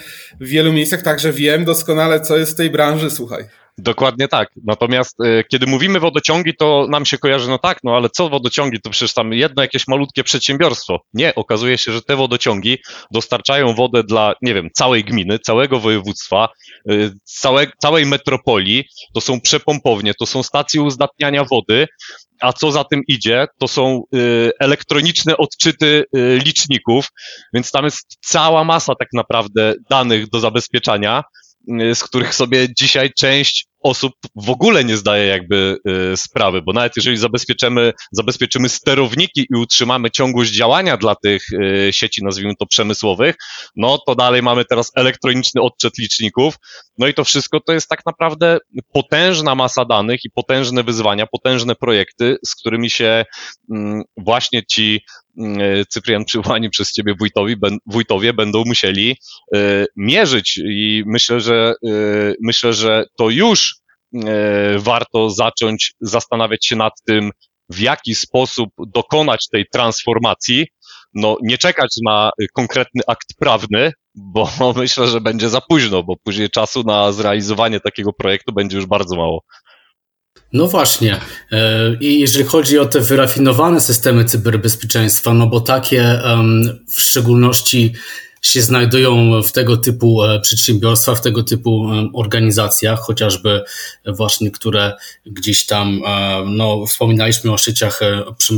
w 0.41 0.49
wielu 0.49 0.73
miejscach, 0.73 1.03
także 1.03 1.33
wiem 1.33 1.65
doskonale, 1.65 2.21
co 2.21 2.37
jest 2.37 2.53
w 2.53 2.57
tej 2.57 2.71
branży, 2.71 3.11
słuchaj. 3.11 3.45
Dokładnie 3.79 4.29
tak. 4.29 4.49
Natomiast 4.65 5.21
y, 5.21 5.45
kiedy 5.49 5.67
mówimy 5.67 6.01
wodociągi, 6.01 6.55
to 6.55 6.87
nam 6.91 7.07
się 7.07 7.19
kojarzy, 7.19 7.49
no 7.49 7.59
tak, 7.59 7.79
no 7.85 7.97
ale 7.97 8.11
co 8.11 8.29
wodociągi? 8.29 8.81
To 8.81 8.91
przecież 8.91 9.15
tam 9.15 9.33
jedno 9.33 9.63
jakieś 9.63 9.89
malutkie 9.89 10.25
przedsiębiorstwo. 10.25 11.01
Nie, 11.15 11.35
okazuje 11.35 11.79
się, 11.79 11.93
że 11.93 12.03
te 12.03 12.17
wodociągi 12.17 12.79
dostarczają 13.11 13.75
wodę 13.75 14.05
dla, 14.05 14.35
nie 14.43 14.55
wiem, 14.55 14.69
całej 14.73 15.05
gminy, 15.05 15.39
całego 15.39 15.81
województwa, 15.81 16.49
całe, 17.25 17.67
całej 17.83 18.07
metropolii, 18.07 18.85
to 19.15 19.21
są 19.21 19.41
przepompownie, 19.41 20.15
to 20.15 20.27
są 20.27 20.43
stacje 20.43 20.83
uzdatniania 20.83 21.45
wody, 21.45 21.87
a 22.41 22.53
co 22.53 22.73
za 22.73 22.85
tym 22.85 23.03
idzie, 23.09 23.47
to 23.59 23.69
są 23.69 24.03
elektroniczne 24.61 25.37
odczyty 25.37 26.05
liczników, 26.45 27.09
więc 27.55 27.71
tam 27.71 27.85
jest 27.85 28.19
cała 28.21 28.65
masa 28.65 28.95
tak 28.95 29.09
naprawdę 29.13 29.75
danych 29.91 30.29
do 30.31 30.41
zabezpieczania, 30.41 31.23
z 31.95 32.05
których 32.05 32.35
sobie 32.35 32.75
dzisiaj 32.79 33.11
część 33.19 33.67
osób 33.83 34.13
w 34.37 34.51
ogóle 34.51 34.85
nie 34.85 34.97
zdaje 34.97 35.27
jakby 35.27 35.79
y, 36.13 36.17
sprawy, 36.17 36.63
bo 36.63 36.73
nawet 36.73 36.97
jeżeli 36.97 37.17
zabezpieczymy, 37.17 37.93
zabezpieczymy 38.13 38.69
sterowniki 38.69 39.47
i 39.51 39.57
utrzymamy 39.57 40.11
ciągłość 40.11 40.53
działania 40.53 40.97
dla 40.97 41.15
tych 41.15 41.43
y, 41.53 41.89
sieci, 41.93 42.25
nazwijmy 42.25 42.57
to 42.57 42.67
przemysłowych, 42.67 43.37
no 43.77 43.99
to 44.07 44.15
dalej 44.15 44.43
mamy 44.43 44.65
teraz 44.65 44.93
elektroniczny 44.97 45.63
odczyt 45.63 45.99
liczników, 45.99 46.55
no 46.99 47.07
i 47.07 47.15
to 47.15 47.25
wszystko 47.25 47.61
to 47.61 47.73
jest 47.73 47.89
tak 47.89 48.07
naprawdę 48.07 48.59
potężna 48.93 49.55
masa 49.55 49.85
danych 49.85 50.21
i 50.25 50.31
potężne 50.31 50.83
wyzwania, 50.83 51.27
potężne 51.27 51.75
projekty, 51.75 52.37
z 52.47 52.55
którymi 52.55 52.91
się 52.91 53.25
mm, 53.71 54.03
właśnie 54.17 54.63
ci 54.67 55.01
mm, 55.39 55.85
Cyprian 55.89 56.25
przywołani 56.25 56.71
przez 56.71 56.93
ciebie 56.93 57.15
wójtowi, 57.19 57.57
wójtowie 57.87 58.33
będą 58.33 58.65
musieli 58.67 59.17
y, 59.55 59.87
mierzyć. 59.97 60.61
I 60.65 61.03
myślę, 61.07 61.41
że 61.41 61.75
myślę, 62.41 62.73
że 62.73 63.05
to 63.19 63.31
już 63.31 63.78
warto 64.79 65.31
zacząć 65.31 65.93
zastanawiać 66.01 66.67
się 66.67 66.77
nad 66.77 66.93
tym, 67.07 67.31
w 67.71 67.81
jaki 67.81 68.15
sposób 68.15 68.71
dokonać 68.87 69.49
tej 69.49 69.67
transformacji. 69.73 70.67
No, 71.15 71.37
nie 71.43 71.59
czekać 71.59 71.95
na 72.05 72.31
konkretny 72.55 73.03
akt 73.07 73.29
prawny, 73.39 73.93
bo 74.15 74.51
myślę, 74.77 75.07
że 75.09 75.21
będzie 75.21 75.49
za 75.49 75.61
późno, 75.61 76.03
bo 76.03 76.15
później 76.25 76.51
czasu 76.51 76.83
na 76.83 77.13
zrealizowanie 77.13 77.81
takiego 77.81 78.13
projektu 78.13 78.53
będzie 78.53 78.77
już 78.77 78.87
bardzo 78.87 79.17
mało. 79.17 79.43
No 80.53 80.69
właśnie. 80.69 81.21
E, 81.53 81.95
I 82.01 82.21
jeżeli 82.21 82.45
chodzi 82.45 82.79
o 82.79 82.87
te 82.87 83.01
wyrafinowane 83.01 83.81
systemy 83.81 84.25
cyberbezpieczeństwa, 84.25 85.35
no 85.35 85.47
bo 85.47 85.61
takie 85.61 86.21
w 86.89 87.01
szczególności 87.01 87.95
się 88.43 88.63
znajdują 88.63 89.43
w 89.43 89.53
tego 89.53 89.77
typu 89.77 90.25
e, 90.25 90.41
przedsiębiorstwach, 90.41 91.19
w 91.19 91.21
tego 91.21 91.43
typu 91.43 91.93
e, 91.93 92.11
organizacjach, 92.15 93.01
chociażby 93.01 93.65
właśnie, 94.07 94.51
które 94.51 94.97
gdzieś 95.27 95.67
tam, 95.67 96.03
e, 96.07 96.45
no, 96.47 96.87
wspominaliśmy 96.87 97.53
o 97.53 97.59
sieciach 97.59 98.01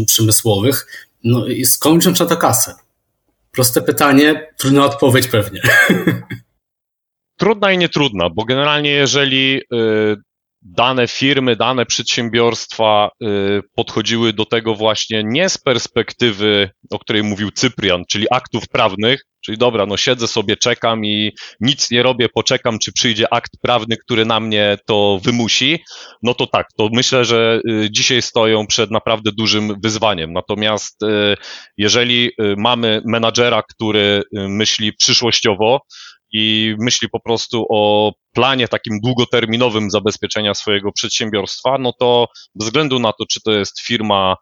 przemysłowych, 0.06 1.06
no 1.24 1.46
i 1.46 1.64
skąd 1.64 2.14
trzeba 2.14 2.30
ta 2.30 2.36
kasę? 2.36 2.74
Proste 3.50 3.82
pytanie, 3.82 4.48
trudna 4.56 4.84
odpowiedź 4.84 5.26
pewnie. 5.26 5.60
Trudna 7.36 7.72
i 7.72 7.78
nietrudna, 7.78 8.30
bo 8.30 8.44
generalnie 8.44 8.90
jeżeli 8.90 9.60
dane 10.62 11.08
firmy, 11.08 11.56
dane 11.56 11.86
przedsiębiorstwa 11.86 13.10
podchodziły 13.74 14.32
do 14.32 14.44
tego 14.44 14.74
właśnie 14.74 15.22
nie 15.24 15.48
z 15.48 15.58
perspektywy, 15.58 16.70
o 16.90 16.98
której 16.98 17.22
mówił 17.22 17.50
Cyprian, 17.50 18.02
czyli 18.08 18.26
aktów 18.30 18.68
prawnych, 18.68 19.24
Czyli 19.44 19.58
dobra, 19.58 19.86
no 19.86 19.96
siedzę 19.96 20.28
sobie, 20.28 20.56
czekam 20.56 21.04
i 21.04 21.32
nic 21.60 21.90
nie 21.90 22.02
robię, 22.02 22.28
poczekam, 22.28 22.78
czy 22.78 22.92
przyjdzie 22.92 23.32
akt 23.32 23.50
prawny, 23.62 23.96
który 23.96 24.24
na 24.24 24.40
mnie 24.40 24.78
to 24.86 25.20
wymusi. 25.22 25.78
No 26.22 26.34
to 26.34 26.46
tak, 26.46 26.66
to 26.76 26.88
myślę, 26.92 27.24
że 27.24 27.60
y, 27.70 27.88
dzisiaj 27.90 28.22
stoją 28.22 28.66
przed 28.66 28.90
naprawdę 28.90 29.30
dużym 29.38 29.80
wyzwaniem. 29.82 30.32
Natomiast 30.32 31.02
y, 31.02 31.36
jeżeli 31.76 32.26
y, 32.26 32.54
mamy 32.58 33.02
menadżera, 33.04 33.62
który 33.62 34.22
myśli 34.32 34.92
przyszłościowo, 34.92 35.80
i 36.32 36.74
myśli 36.78 37.08
po 37.08 37.20
prostu 37.20 37.66
o 37.70 38.12
planie 38.34 38.68
takim 38.68 39.00
długoterminowym 39.04 39.90
zabezpieczenia 39.90 40.54
swojego 40.54 40.92
przedsiębiorstwa, 40.92 41.78
no 41.78 41.92
to 42.00 42.26
bez 42.54 42.66
względu 42.66 42.98
na 42.98 43.12
to, 43.12 43.24
czy 43.30 43.40
to 43.42 43.52
jest 43.52 43.80
firma 43.80 44.36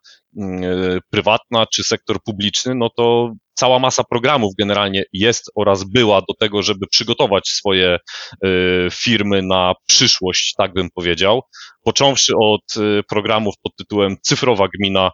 prywatna, 1.11 1.67
czy 1.67 1.85
sektor 1.85 2.23
publiczny, 2.25 2.75
no 2.75 2.91
to 2.97 3.33
cała 3.55 3.79
masa 3.79 4.05
programów 4.05 4.53
generalnie 4.59 5.05
jest 5.13 5.51
oraz 5.55 5.85
była 5.85 6.21
do 6.21 6.35
tego, 6.41 6.63
żeby 6.63 6.87
przygotować 6.87 7.49
swoje 7.49 7.99
y, 8.45 8.89
firmy 8.93 9.43
na 9.43 9.75
przyszłość, 9.87 10.55
tak 10.59 10.73
bym 10.73 10.89
powiedział. 10.95 11.43
Począwszy 11.85 12.33
od 12.41 12.77
y, 12.77 13.03
programów 13.09 13.55
pod 13.63 13.77
tytułem 13.77 14.17
Cyfrowa 14.23 14.69
Gmina, 14.69 15.11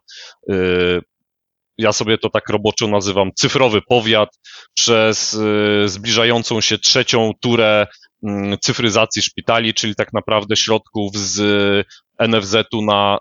ja 1.79 1.93
sobie 1.93 2.19
to 2.19 2.31
tak 2.31 2.49
roboczo 2.49 2.87
nazywam 2.87 3.31
cyfrowy 3.37 3.81
powiat, 3.89 4.29
przez 4.75 5.39
zbliżającą 5.85 6.61
się 6.61 6.79
trzecią 6.79 7.33
turę 7.41 7.87
mm, 8.27 8.59
cyfryzacji 8.63 9.23
szpitali, 9.23 9.75
czyli 9.75 9.95
tak 9.95 10.13
naprawdę 10.13 10.57
środków 10.57 11.17
z 11.17 11.87
NFZ-u 12.29 12.85
na 12.85 13.19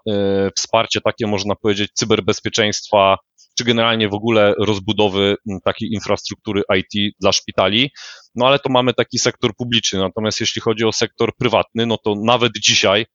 wsparcie 0.58 1.02
takie, 1.02 1.28
można 1.28 1.56
powiedzieć, 1.56 1.92
cyberbezpieczeństwa 1.94 3.18
czy 3.58 3.64
generalnie 3.64 4.10
w 4.10 4.14
ogóle 4.14 4.54
rozbudowy 4.60 5.36
takiej 5.66 5.90
infrastruktury 5.94 6.62
IT 6.78 7.16
dla 7.22 7.32
szpitali. 7.32 7.92
No 8.36 8.48
ale 8.48 8.60
to 8.60 8.70
mamy 8.70 8.94
taki 8.94 9.20
sektor 9.20 9.56
publiczny. 9.56 10.00
Natomiast 10.00 10.40
jeśli 10.40 10.62
chodzi 10.62 10.86
o 10.86 10.92
sektor 10.92 11.32
prywatny, 11.38 11.86
no 11.86 11.98
to 11.98 12.16
nawet 12.26 12.52
dzisiaj 12.64 13.02
y, 13.02 13.06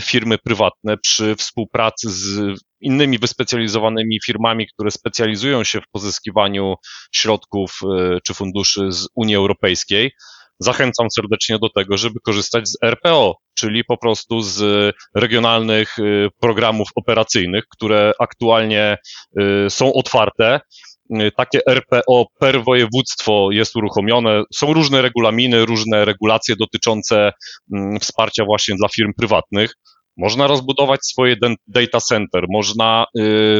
firmy 0.00 0.38
prywatne 0.38 0.96
przy 0.98 1.36
współpracy 1.36 2.10
z 2.10 2.58
innymi 2.80 3.18
wyspecjalizowanymi 3.18 4.18
firmami, 4.26 4.66
które 4.66 4.90
specjalizują 4.90 5.64
się 5.64 5.80
w 5.80 5.88
pozyskiwaniu 5.92 6.74
środków 7.12 7.78
y, 7.82 8.18
czy 8.24 8.34
funduszy 8.34 8.92
z 8.92 9.08
Unii 9.14 9.36
Europejskiej, 9.36 10.12
zachęcam 10.58 11.10
serdecznie 11.10 11.58
do 11.58 11.68
tego, 11.68 11.96
żeby 11.96 12.20
korzystać 12.20 12.68
z 12.68 12.78
RPO, 12.82 13.36
czyli 13.54 13.84
po 13.84 13.96
prostu 13.96 14.40
z 14.40 14.94
regionalnych 15.14 15.98
y, 15.98 16.28
programów 16.40 16.88
operacyjnych, 16.94 17.64
które 17.70 18.12
aktualnie 18.20 18.98
y, 19.66 19.70
są 19.70 19.92
otwarte. 19.92 20.60
Y, 21.10 21.32
takie 21.36 21.60
RPO 21.66 22.26
per 22.40 22.64
województwo 22.64 23.48
jest 23.50 23.76
uruchomione. 23.76 24.42
Są 24.54 24.72
różne 24.72 25.02
regulaminy, 25.02 25.64
różne 25.64 26.04
regulacje 26.04 26.56
dotyczące 26.56 27.32
mm, 27.72 28.00
wsparcia 28.00 28.44
właśnie 28.44 28.74
dla 28.74 28.88
firm 28.88 29.12
prywatnych. 29.18 29.74
Można 30.16 30.46
rozbudować 30.46 31.00
swoje 31.02 31.36
data 31.66 32.00
center, 32.00 32.44
można 32.48 33.04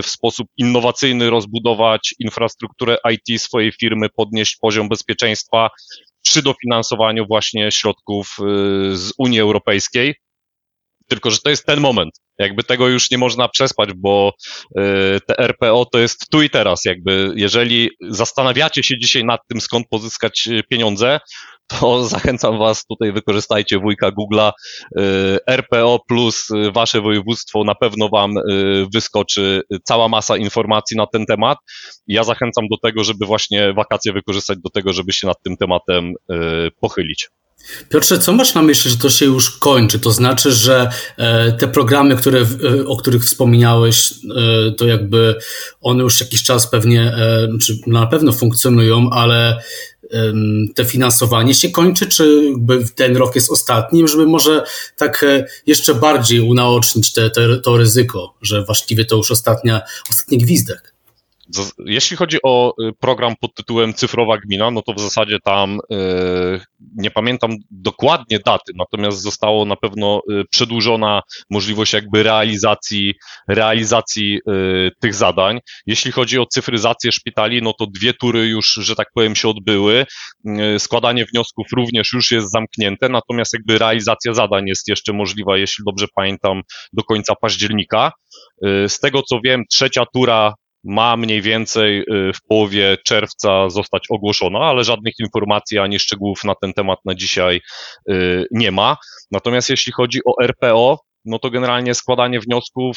w 0.03 0.07
sposób 0.07 0.49
innowacyjny 0.57 1.31
rozbudować 1.31 2.15
infrastrukturę 2.19 2.97
IT 3.13 3.43
swojej 3.43 3.73
firmy, 3.73 4.09
podnieść 4.17 4.57
poziom 4.57 4.89
bezpieczeństwa 4.89 5.71
przy 6.27 6.43
dofinansowaniu 6.43 7.27
właśnie 7.27 7.73
środków 7.73 8.37
y, 8.41 8.97
z 8.97 9.13
Unii 9.19 9.41
Europejskiej. 9.41 10.15
Tylko, 11.09 11.31
że 11.31 11.39
to 11.39 11.51
jest 11.51 11.67
ten 11.67 11.81
moment. 11.81 12.21
Jakby 12.39 12.63
tego 12.63 12.89
już 12.89 13.11
nie 13.11 13.19
można 13.19 13.49
przespać, 13.49 13.91
bo 13.97 14.33
y, 14.71 14.73
te 15.27 15.39
RPO 15.39 15.87
to 15.93 15.99
jest 15.99 16.31
tu 16.31 16.43
i 16.43 16.51
teraz. 16.51 16.85
Jakby 16.85 17.33
jeżeli 17.37 17.91
zastanawiacie 18.11 18.83
się 18.83 18.99
dzisiaj 18.99 19.25
nad 19.25 19.41
tym, 19.49 19.61
skąd 19.61 19.89
pozyskać 19.89 20.49
y, 20.49 20.63
pieniądze, 20.71 21.21
to 21.67 22.05
zachęcam 22.15 22.59
Was, 22.59 22.85
tutaj 22.87 23.13
wykorzystajcie 23.13 23.79
wujka 23.79 24.11
Google'a, 24.11 24.53
RPO 25.47 26.01
plus 26.09 26.49
Wasze 26.73 27.01
województwo, 27.01 27.65
na 27.65 27.75
pewno 27.75 28.09
Wam 28.09 28.35
wyskoczy 28.95 29.63
cała 29.85 30.09
masa 30.09 30.37
informacji 30.37 30.97
na 30.97 31.07
ten 31.07 31.27
temat. 31.27 31.59
Ja 32.07 32.25
zachęcam 32.25 32.65
do 32.71 32.77
tego, 32.79 33.05
żeby 33.05 33.27
właśnie 33.27 33.73
wakacje 33.73 34.13
wykorzystać 34.13 34.59
do 34.65 34.71
tego, 34.71 34.93
żeby 34.93 35.13
się 35.13 35.27
nad 35.27 35.43
tym 35.43 35.57
tematem 35.57 36.13
pochylić. 36.81 37.29
Piotrze, 37.89 38.19
co 38.19 38.33
masz 38.33 38.55
na 38.55 38.63
myśli, 38.63 38.91
że 38.91 38.97
to 38.97 39.11
się 39.11 39.27
już 39.27 39.59
kończy? 39.59 39.99
To 39.99 40.11
znaczy, 40.11 40.53
że 40.53 40.91
e, 41.17 41.53
te 41.53 41.69
programy, 41.69 42.17
które, 42.17 42.41
e, 42.41 42.87
o 42.87 42.97
których 42.97 43.25
wspomniałeś, 43.25 44.13
e, 44.13 44.73
to 44.73 44.87
jakby 44.87 45.35
one 45.81 46.03
już 46.03 46.21
jakiś 46.21 46.43
czas 46.43 46.71
pewnie, 46.71 47.17
czy 47.61 47.79
na 47.87 48.07
pewno 48.07 48.33
funkcjonują, 48.33 49.11
ale 49.11 49.63
te 50.75 50.85
finansowanie 50.85 51.55
się 51.55 51.71
kończy, 51.71 52.07
czy 52.07 52.43
ten 52.95 53.17
rok 53.17 53.35
jest 53.35 53.51
ostatnim, 53.51 54.09
żeby 54.09 54.27
może 54.27 54.65
tak 54.97 55.25
jeszcze 55.67 55.95
bardziej 55.95 56.41
unaocznić 56.41 57.13
te, 57.13 57.31
te, 57.31 57.57
to 57.57 57.77
ryzyko, 57.77 58.35
że 58.43 58.65
właściwie 58.65 59.05
to 59.05 59.17
już 59.17 59.31
ostatnia, 59.31 59.83
ostatni 60.11 60.39
gwizdek? 60.39 60.96
Jeśli 61.87 62.17
chodzi 62.17 62.39
o 62.43 62.75
y, 62.83 62.93
program 63.01 63.35
pod 63.41 63.55
tytułem 63.55 63.95
Cyfrowa 63.95 64.39
Gmina, 64.39 64.71
no 64.71 64.83
to 64.83 64.93
w 64.93 65.01
zasadzie 65.01 65.39
tam 65.45 65.79
y, 65.93 66.61
nie 66.97 67.11
pamiętam 67.11 67.57
dokładnie 67.71 68.39
daty, 68.47 68.73
natomiast 68.75 69.23
zostało 69.23 69.65
na 69.65 69.77
pewno 69.77 70.21
y, 70.31 70.43
przedłużona 70.51 71.23
możliwość 71.51 71.93
jakby 71.93 72.23
realizacji, 72.23 73.15
realizacji 73.49 74.41
tych 75.01 75.15
zadań. 75.15 75.59
Jeśli 75.87 76.13
chodzi 76.13 76.39
o 76.39 76.47
cyfryzację 76.47 77.13
szpitali, 77.13 77.63
no 77.63 77.73
to 77.79 77.87
dwie 77.87 78.15
tury 78.15 78.47
już, 78.47 78.73
że 78.73 78.95
tak 78.95 79.07
powiem, 79.15 79.37
się 79.37 79.49
odbyły. 79.49 80.07
Składanie 80.79 81.25
wniosków 81.25 81.67
również 81.77 82.13
już 82.13 82.31
jest 82.31 82.53
zamknięte, 82.53 83.09
natomiast 83.09 83.53
jakby 83.53 83.79
realizacja 83.79 84.35
zadań 84.35 84.67
jest 84.67 84.89
jeszcze 84.89 85.13
możliwa, 85.13 85.59
jeśli 85.59 85.85
dobrze 85.87 86.07
pamiętam, 86.15 86.63
do 86.93 87.03
końca 87.03 87.35
października. 87.41 88.13
Z 88.63 89.01
tego 89.01 89.23
co 89.23 89.41
wiem, 89.45 89.63
trzecia 89.71 90.05
tura 90.15 90.55
ma 90.87 91.17
mniej 91.17 91.43
więcej 91.43 92.05
w 92.35 92.39
połowie 92.49 92.97
czerwca 93.05 93.71
zostać 93.71 94.05
ogłoszona, 94.11 94.59
ale 94.59 94.85
żadnych 94.85 95.15
informacji 95.21 95.79
ani 95.79 95.99
szczegółów 95.99 96.45
na 96.45 96.55
ten 96.55 96.73
temat 96.73 96.99
na 97.05 97.15
dzisiaj 97.15 97.61
nie 98.51 98.73
ma. 98.73 98.97
Natomiast 99.31 99.71
jeśli 99.71 99.93
chodzi 99.93 100.21
o 100.25 100.43
RPO, 100.43 100.99
no 101.27 101.39
to 101.39 101.51
generalnie 101.51 101.95
składanie 101.95 102.41
wniosków 102.41 102.97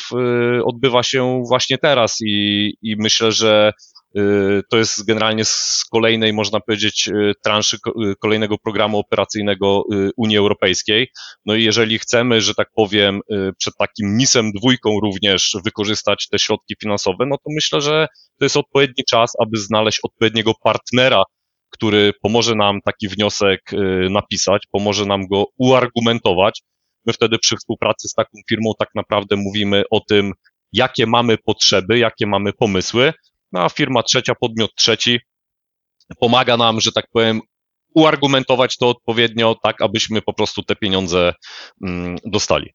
odbywa 0.65 1.03
się 1.03 1.43
właśnie 1.47 1.77
teraz 1.77 2.17
i, 2.21 2.73
i 2.81 2.95
myślę, 2.97 3.31
że 3.31 3.73
Y, 4.17 4.61
to 4.69 4.77
jest 4.77 5.05
generalnie 5.05 5.45
z 5.45 5.85
kolejnej, 5.91 6.33
można 6.33 6.59
powiedzieć, 6.59 7.07
y, 7.07 7.33
transzy 7.43 7.77
y, 7.77 8.13
kolejnego 8.21 8.57
programu 8.57 8.99
operacyjnego 8.99 9.83
Unii 10.17 10.37
Europejskiej. 10.37 11.07
No 11.45 11.55
i 11.55 11.63
jeżeli 11.63 11.99
chcemy, 11.99 12.41
że 12.41 12.55
tak 12.55 12.67
powiem, 12.75 13.21
przed 13.57 13.73
takim 13.77 14.17
misem 14.17 14.51
dwójką 14.51 14.99
również 14.99 15.57
wykorzystać 15.65 16.27
te 16.31 16.39
środki 16.39 16.75
finansowe, 16.81 17.25
no 17.25 17.37
to 17.37 17.43
myślę, 17.55 17.81
że 17.81 18.07
to 18.39 18.45
jest 18.45 18.57
odpowiedni 18.57 19.03
czas, 19.09 19.31
aby 19.39 19.57
znaleźć 19.57 19.99
odpowiedniego 20.03 20.51
partnera, 20.63 21.23
który 21.69 22.13
pomoże 22.21 22.55
nam 22.55 22.79
taki 22.85 23.07
wniosek 23.07 23.61
napisać, 24.09 24.63
pomoże 24.71 25.05
nam 25.05 25.27
go 25.27 25.45
uargumentować. 25.57 26.61
My 27.09 27.13
wtedy 27.13 27.39
przy 27.39 27.57
współpracy 27.57 28.07
z 28.07 28.13
taką 28.13 28.31
firmą 28.49 28.71
tak 28.79 28.89
naprawdę 28.95 29.35
mówimy 29.35 29.83
o 29.91 29.99
tym, 29.99 30.33
jakie 30.73 31.07
mamy 31.07 31.37
potrzeby, 31.37 31.99
jakie 31.99 32.27
mamy 32.27 32.53
pomysły, 32.53 33.13
no 33.51 33.63
a 33.63 33.69
firma 33.69 34.03
trzecia, 34.03 34.33
podmiot 34.35 34.71
trzeci 34.75 35.19
pomaga 36.19 36.57
nam, 36.57 36.81
że 36.81 36.91
tak 36.91 37.05
powiem, 37.13 37.41
uargumentować 37.95 38.77
to 38.77 38.89
odpowiednio, 38.89 39.55
tak 39.63 39.81
abyśmy 39.81 40.21
po 40.21 40.33
prostu 40.33 40.63
te 40.63 40.75
pieniądze 40.75 41.33
mm, 41.83 42.15
dostali. 42.25 42.69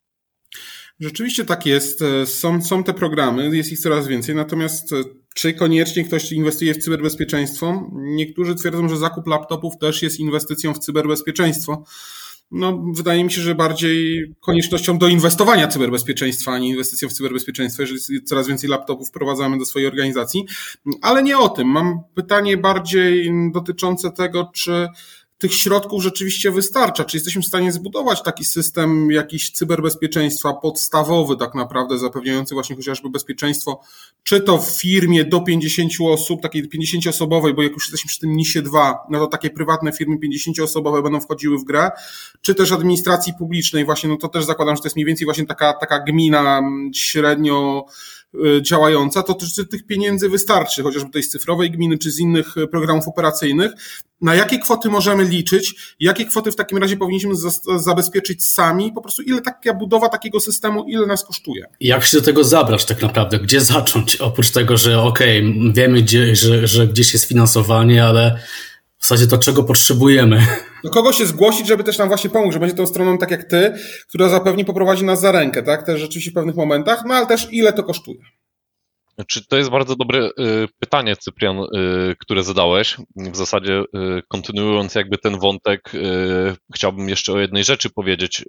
Rzeczywiście 1.01 1.45
tak 1.45 1.67
jest. 1.67 2.05
Są, 2.25 2.63
są 2.63 2.85
te 2.85 2.95
programy, 2.95 3.57
jest 3.57 3.73
ich 3.73 3.81
coraz 3.81 4.09
więcej, 4.09 4.35
natomiast 4.35 4.93
e, 4.93 4.97
czy 5.35 5.55
koniecznie 5.55 6.05
ktoś 6.05 6.33
inwestuje 6.33 6.75
w 6.75 6.79
cyberbezpieczeństwo? 6.79 7.91
Niektórzy 7.95 8.55
twierdzą, 8.55 8.89
że 8.89 8.97
zakup 8.97 9.27
laptopów 9.27 9.79
też 9.81 10.03
jest 10.03 10.21
inwestycją 10.21 10.75
w 10.75 10.79
cyberbezpieczeństwo 10.79 11.85
no, 12.51 12.85
wydaje 12.95 13.25
mi 13.25 13.33
się, 13.33 13.41
że 13.41 13.55
bardziej 13.55 14.25
koniecznością 14.41 14.99
do 14.99 15.09
inwestowania 15.09 15.69
cyberbezpieczeństwa, 15.69 16.53
a 16.53 16.59
nie 16.59 16.69
inwestycją 16.69 17.09
w 17.09 17.13
cyberbezpieczeństwo, 17.13 17.83
jeżeli 17.83 18.23
coraz 18.25 18.49
więcej 18.49 18.71
laptopów 18.71 19.09
wprowadzamy 19.09 19.59
do 19.59 19.65
swojej 19.65 19.89
organizacji. 19.89 20.47
Ale 21.03 21.23
nie 21.23 21.39
o 21.39 21.49
tym. 21.49 21.69
Mam 21.69 22.01
pytanie 22.15 22.57
bardziej 22.57 23.33
dotyczące 23.53 24.11
tego, 24.11 24.51
czy 24.55 24.89
tych 25.39 25.55
środków 25.55 26.03
rzeczywiście 26.03 26.51
wystarcza? 26.51 27.05
Czy 27.05 27.17
jesteśmy 27.17 27.43
w 27.43 27.47
stanie 27.47 27.73
zbudować 27.73 28.23
taki 28.23 28.45
system 28.45 29.11
jakiś 29.11 29.51
cyberbezpieczeństwa 29.51 30.53
podstawowy, 30.53 31.37
tak 31.37 31.55
naprawdę, 31.55 31.99
zapewniający 31.99 32.55
właśnie 32.55 32.77
chociażby 32.77 33.11
bezpieczeństwo, 33.11 33.81
czy 34.23 34.41
to 34.41 34.59
w 34.59 34.71
firmie 34.71 35.25
do 35.25 35.41
50 35.41 35.93
osób, 36.01 36.43
takiej 36.43 36.69
50-osobowej, 36.69 37.55
bo 37.55 37.63
jak 37.63 37.73
już 37.73 37.85
jesteśmy 37.85 38.09
przy 38.09 38.21
tym 38.21 38.37
NISie 38.37 38.63
2, 38.63 39.07
no 39.11 39.19
to 39.19 39.27
takie 39.27 39.51
prywatne 39.51 39.93
firmy 39.93 40.17
50-osobowe 40.17 41.03
będą 41.03 41.21
wchodziły 41.21 41.59
w 41.59 41.65
grę, 41.65 41.91
czy 42.41 42.55
też 42.55 42.73
administracji 42.73 43.33
publicznej, 43.39 43.85
właśnie, 43.85 44.09
no 44.09 44.17
to 44.17 44.29
też 44.29 44.45
zakładam, 44.45 44.77
że 44.77 44.83
to 44.83 44.87
jest 44.87 44.97
mniej 44.97 45.07
więcej 45.07 45.25
właśnie 45.25 45.47
taka, 45.47 45.73
taka 45.73 45.99
gmina 45.99 46.63
średnio 46.95 47.87
Y, 48.24 48.24
działająca, 48.63 49.23
to 49.23 49.35
czy 49.55 49.67
tych 49.67 49.87
pieniędzy 49.87 50.29
wystarczy, 50.29 50.83
chociażby 50.83 51.11
tej 51.11 51.23
z 51.23 51.29
cyfrowej 51.29 51.71
gminy, 51.71 51.99
czy 51.99 52.11
z 52.11 52.19
innych 52.19 52.57
y, 52.57 52.67
programów 52.67 53.09
operacyjnych. 53.09 53.73
Na 54.21 54.35
jakie 54.35 54.59
kwoty 54.59 54.89
możemy 54.89 55.25
liczyć? 55.25 55.95
Jakie 56.01 56.25
kwoty 56.25 56.53
w 56.53 56.57
takim 56.57 56.79
razie 56.79 56.97
powinniśmy 56.97 57.35
zabezpieczyć 57.79 58.45
sami? 58.49 58.93
Po 58.93 59.01
prostu 59.01 59.23
ile 59.23 59.41
taka 59.41 59.75
budowa 59.75 60.09
takiego 60.09 60.41
systemu, 60.41 60.85
ile 60.85 61.07
nas 61.07 61.25
kosztuje? 61.25 61.65
Jak 61.81 62.05
się 62.05 62.17
do 62.17 62.23
tego 62.23 62.45
zabrać 62.45 62.85
tak 62.85 63.03
naprawdę? 63.03 63.39
Gdzie 63.39 63.61
zacząć? 63.61 64.17
Oprócz 64.17 64.51
tego, 64.51 64.77
że 64.77 65.03
okej, 65.03 65.39
okay, 65.39 65.73
wiemy, 65.73 66.03
gdzie, 66.03 66.37
że, 66.37 66.67
że 66.67 66.87
gdzieś 66.87 67.13
jest 67.13 67.25
finansowanie, 67.25 68.05
ale 68.05 68.39
w 69.05 69.07
zasadzie 69.07 69.27
to, 69.27 69.39
czego 69.39 69.63
potrzebujemy. 69.65 70.47
Do 70.85 70.91
kogo 70.91 71.13
się 71.13 71.27
zgłosić, 71.27 71.67
żeby 71.67 71.85
też 71.85 71.99
nam 71.99 72.09
właśnie 72.09 72.31
pomógł, 72.31 72.53
że 72.53 72.59
będzie 72.59 72.77
tą 72.77 72.87
stroną 72.87 73.19
tak 73.19 73.31
jak 73.31 73.45
ty, 73.45 73.73
która 74.09 74.29
zapewni 74.29 74.65
poprowadzi 74.65 75.05
nas 75.05 75.21
za 75.21 75.33
rękę, 75.33 75.63
tak? 75.63 75.87
Też 75.87 76.01
rzeczywiście 76.01 76.31
w 76.31 76.35
pewnych 76.35 76.57
momentach, 76.57 77.05
no 77.07 77.15
ale 77.15 77.27
też 77.27 77.49
ile 77.51 77.73
to 77.73 77.83
kosztuje. 77.83 78.19
Czy 79.29 79.47
to 79.47 79.57
jest 79.57 79.71
bardzo 79.71 79.97
dobre 79.97 80.27
y, 80.27 80.31
pytanie, 80.79 81.17
Cyprian, 81.17 81.59
y, 81.59 81.67
które 82.19 82.43
zadałeś. 82.43 82.97
W 83.17 83.37
zasadzie 83.37 83.81
y, 83.81 84.23
kontynuując 84.29 84.95
jakby 84.95 85.19
ten 85.19 85.39
wątek, 85.39 85.93
chciałbym 86.75 87.09
jeszcze 87.09 87.33
o 87.33 87.39
jednej 87.39 87.65
rzeczy 87.65 87.91
powiedzieć. 87.91 88.45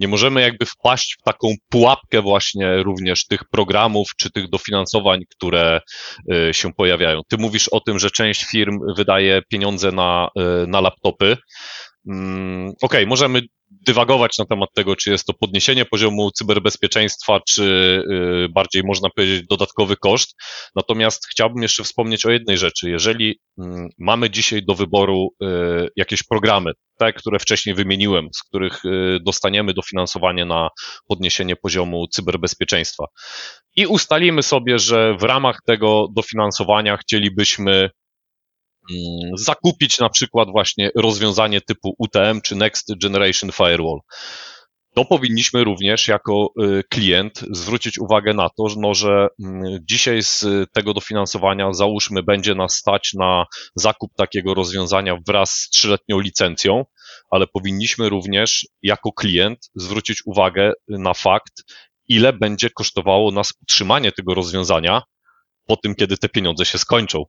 Nie 0.00 0.08
możemy 0.08 0.40
jakby 0.40 0.66
wpaść 0.66 1.16
w 1.20 1.22
taką 1.22 1.54
pułapkę 1.68 2.22
właśnie 2.22 2.82
również 2.82 3.26
tych 3.26 3.40
programów 3.50 4.08
czy 4.16 4.30
tych 4.30 4.50
dofinansowań, 4.50 5.20
które 5.30 5.80
y, 6.32 6.54
się 6.54 6.72
pojawiają. 6.72 7.20
Ty 7.28 7.36
mówisz 7.38 7.68
o 7.68 7.80
tym, 7.80 7.98
że 7.98 8.10
część 8.10 8.44
firm 8.44 8.78
wydaje 8.96 9.42
pieniądze 9.48 9.92
na, 9.92 10.28
y, 10.64 10.66
na 10.66 10.80
laptopy. 10.80 11.36
Mm, 12.08 12.68
okej, 12.68 12.76
okay, 12.82 13.06
możemy 13.06 13.40
dywagować 13.70 14.38
na 14.38 14.44
temat 14.44 14.68
tego, 14.74 14.96
czy 14.96 15.10
jest 15.10 15.26
to 15.26 15.32
podniesienie 15.32 15.84
poziomu 15.84 16.30
cyberbezpieczeństwa, 16.30 17.40
czy 17.48 17.62
y, 18.44 18.48
bardziej 18.48 18.82
można 18.84 19.08
powiedzieć 19.10 19.46
dodatkowy 19.50 19.96
koszt. 19.96 20.36
Natomiast 20.76 21.26
chciałbym 21.30 21.62
jeszcze 21.62 21.84
wspomnieć 21.84 22.26
o 22.26 22.30
jednej 22.30 22.58
rzeczy. 22.58 22.90
Jeżeli 22.90 23.40
mm, 23.58 23.88
mamy 23.98 24.30
dzisiaj 24.30 24.64
do 24.64 24.74
wyboru 24.74 25.28
y, 25.42 25.46
jakieś 25.96 26.22
programy, 26.22 26.72
te, 26.98 27.12
które 27.12 27.38
wcześniej 27.38 27.74
wymieniłem, 27.74 28.28
z 28.34 28.42
których 28.42 28.84
y, 28.84 29.18
dostaniemy 29.24 29.74
dofinansowanie 29.74 30.44
na 30.44 30.68
podniesienie 31.08 31.56
poziomu 31.56 32.06
cyberbezpieczeństwa 32.08 33.04
i 33.76 33.86
ustalimy 33.86 34.42
sobie, 34.42 34.78
że 34.78 35.16
w 35.16 35.22
ramach 35.22 35.58
tego 35.66 36.08
dofinansowania 36.16 36.96
chcielibyśmy 36.96 37.90
zakupić 39.36 39.98
na 39.98 40.08
przykład 40.08 40.48
właśnie 40.50 40.90
rozwiązanie 40.94 41.60
typu 41.60 41.94
UTM 41.98 42.40
czy 42.40 42.56
Next 42.56 42.92
Generation 43.02 43.52
Firewall. 43.52 44.00
To 44.96 45.04
powinniśmy 45.04 45.64
również 45.64 46.08
jako 46.08 46.48
y, 46.62 46.82
klient 46.90 47.40
zwrócić 47.50 47.98
uwagę 47.98 48.34
na 48.34 48.48
to, 48.48 48.64
no, 48.76 48.94
że 48.94 49.28
mm, 49.44 49.78
dzisiaj 49.90 50.22
z 50.22 50.44
tego 50.72 50.94
dofinansowania 50.94 51.72
załóżmy 51.72 52.22
będzie 52.22 52.54
nas 52.54 52.74
stać 52.76 53.10
na 53.14 53.44
zakup 53.74 54.14
takiego 54.14 54.54
rozwiązania 54.54 55.16
wraz 55.28 55.50
z 55.50 55.70
trzyletnią 55.70 56.20
licencją, 56.20 56.84
ale 57.30 57.46
powinniśmy 57.46 58.08
również 58.08 58.66
jako 58.82 59.12
klient 59.12 59.58
zwrócić 59.74 60.22
uwagę 60.26 60.72
na 60.88 61.14
fakt, 61.14 61.52
ile 62.08 62.32
będzie 62.32 62.70
kosztowało 62.70 63.30
nas 63.30 63.52
utrzymanie 63.62 64.12
tego 64.12 64.34
rozwiązania 64.34 65.02
po 65.66 65.76
tym, 65.76 65.94
kiedy 65.94 66.16
te 66.16 66.28
pieniądze 66.28 66.64
się 66.64 66.78
skończą. 66.78 67.24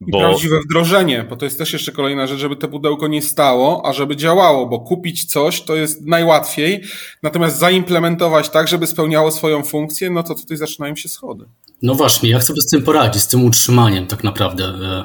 Bo... 0.00 0.18
I 0.18 0.20
prawdziwe 0.20 0.60
wdrożenie, 0.60 1.26
bo 1.30 1.36
to 1.36 1.44
jest 1.44 1.58
też 1.58 1.72
jeszcze 1.72 1.92
kolejna 1.92 2.26
rzecz, 2.26 2.38
żeby 2.38 2.56
to 2.56 2.68
pudełko 2.68 3.08
nie 3.08 3.22
stało, 3.22 3.86
a 3.86 3.92
żeby 3.92 4.16
działało, 4.16 4.66
bo 4.66 4.80
kupić 4.80 5.24
coś 5.24 5.62
to 5.62 5.76
jest 5.76 6.06
najłatwiej, 6.06 6.84
natomiast 7.22 7.58
zaimplementować 7.58 8.48
tak, 8.48 8.68
żeby 8.68 8.86
spełniało 8.86 9.30
swoją 9.30 9.62
funkcję, 9.62 10.10
no 10.10 10.22
to 10.22 10.34
tutaj 10.34 10.56
zaczynają 10.56 10.96
się 10.96 11.08
schody. 11.08 11.44
No 11.82 11.94
właśnie, 11.94 12.30
jak 12.30 12.42
sobie 12.42 12.60
z 12.60 12.70
tym 12.70 12.82
poradzić, 12.82 13.22
z 13.22 13.28
tym 13.28 13.44
utrzymaniem 13.44 14.06
tak 14.06 14.24
naprawdę 14.24 14.64
e, 14.64 15.04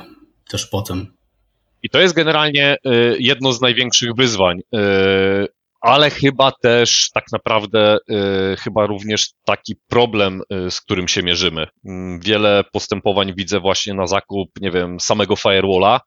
też 0.49 0.65
potem? 0.65 1.07
I 1.83 1.89
to 1.89 1.99
jest 1.99 2.13
generalnie 2.13 2.71
e, 2.71 2.77
jedno 3.19 3.53
z 3.53 3.61
największych 3.61 4.15
wyzwań. 4.15 4.59
Ale 5.81 6.09
chyba 6.09 6.51
też 6.51 7.09
tak 7.13 7.23
naprawdę 7.31 7.97
y, 7.97 8.57
chyba 8.57 8.85
również 8.85 9.29
taki 9.45 9.75
problem, 9.89 10.41
y, 10.67 10.71
z 10.71 10.81
którym 10.81 11.07
się 11.07 11.23
mierzymy. 11.23 11.67
Mm, 11.85 12.19
wiele 12.19 12.63
postępowań 12.73 13.33
widzę 13.35 13.59
właśnie 13.59 13.93
na 13.93 14.07
zakup, 14.07 14.49
nie 14.61 14.71
wiem, 14.71 14.99
samego 14.99 15.35
firewalla, 15.35 15.99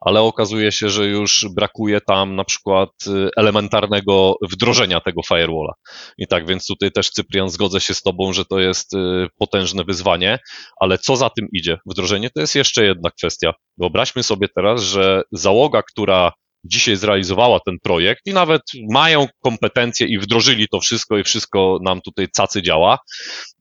ale 0.00 0.20
okazuje 0.20 0.72
się, 0.72 0.88
że 0.88 1.06
już 1.06 1.46
brakuje 1.56 2.00
tam 2.00 2.36
na 2.36 2.44
przykład 2.44 2.90
y, 3.06 3.30
elementarnego 3.36 4.34
wdrożenia 4.50 5.00
tego 5.00 5.22
firewalla. 5.28 5.72
I 6.18 6.26
tak 6.26 6.46
więc 6.46 6.66
tutaj 6.66 6.92
też 6.92 7.10
Cyprian 7.10 7.48
zgodzę 7.48 7.80
się 7.80 7.94
z 7.94 8.02
tobą, 8.02 8.32
że 8.32 8.44
to 8.44 8.58
jest 8.58 8.92
potężne 9.38 9.84
wyzwanie, 9.84 10.38
ale 10.80 10.98
co 10.98 11.16
za 11.16 11.30
tym 11.30 11.46
idzie? 11.52 11.78
Wdrożenie 11.86 12.30
to 12.30 12.40
jest 12.40 12.54
jeszcze 12.54 12.84
jedna 12.84 13.10
kwestia. 13.10 13.52
Wyobraźmy 13.78 14.22
sobie 14.22 14.48
teraz, 14.56 14.82
że 14.82 15.22
załoga, 15.32 15.82
która 15.82 16.32
dzisiaj 16.68 16.96
zrealizowała 16.96 17.60
ten 17.60 17.76
projekt 17.82 18.26
i 18.26 18.32
nawet 18.32 18.62
mają 18.90 19.26
kompetencje 19.40 20.06
i 20.06 20.18
wdrożyli 20.18 20.68
to 20.68 20.80
wszystko 20.80 21.18
i 21.18 21.24
wszystko 21.24 21.78
nam 21.82 22.00
tutaj 22.00 22.28
cacy 22.28 22.62
działa. 22.62 22.98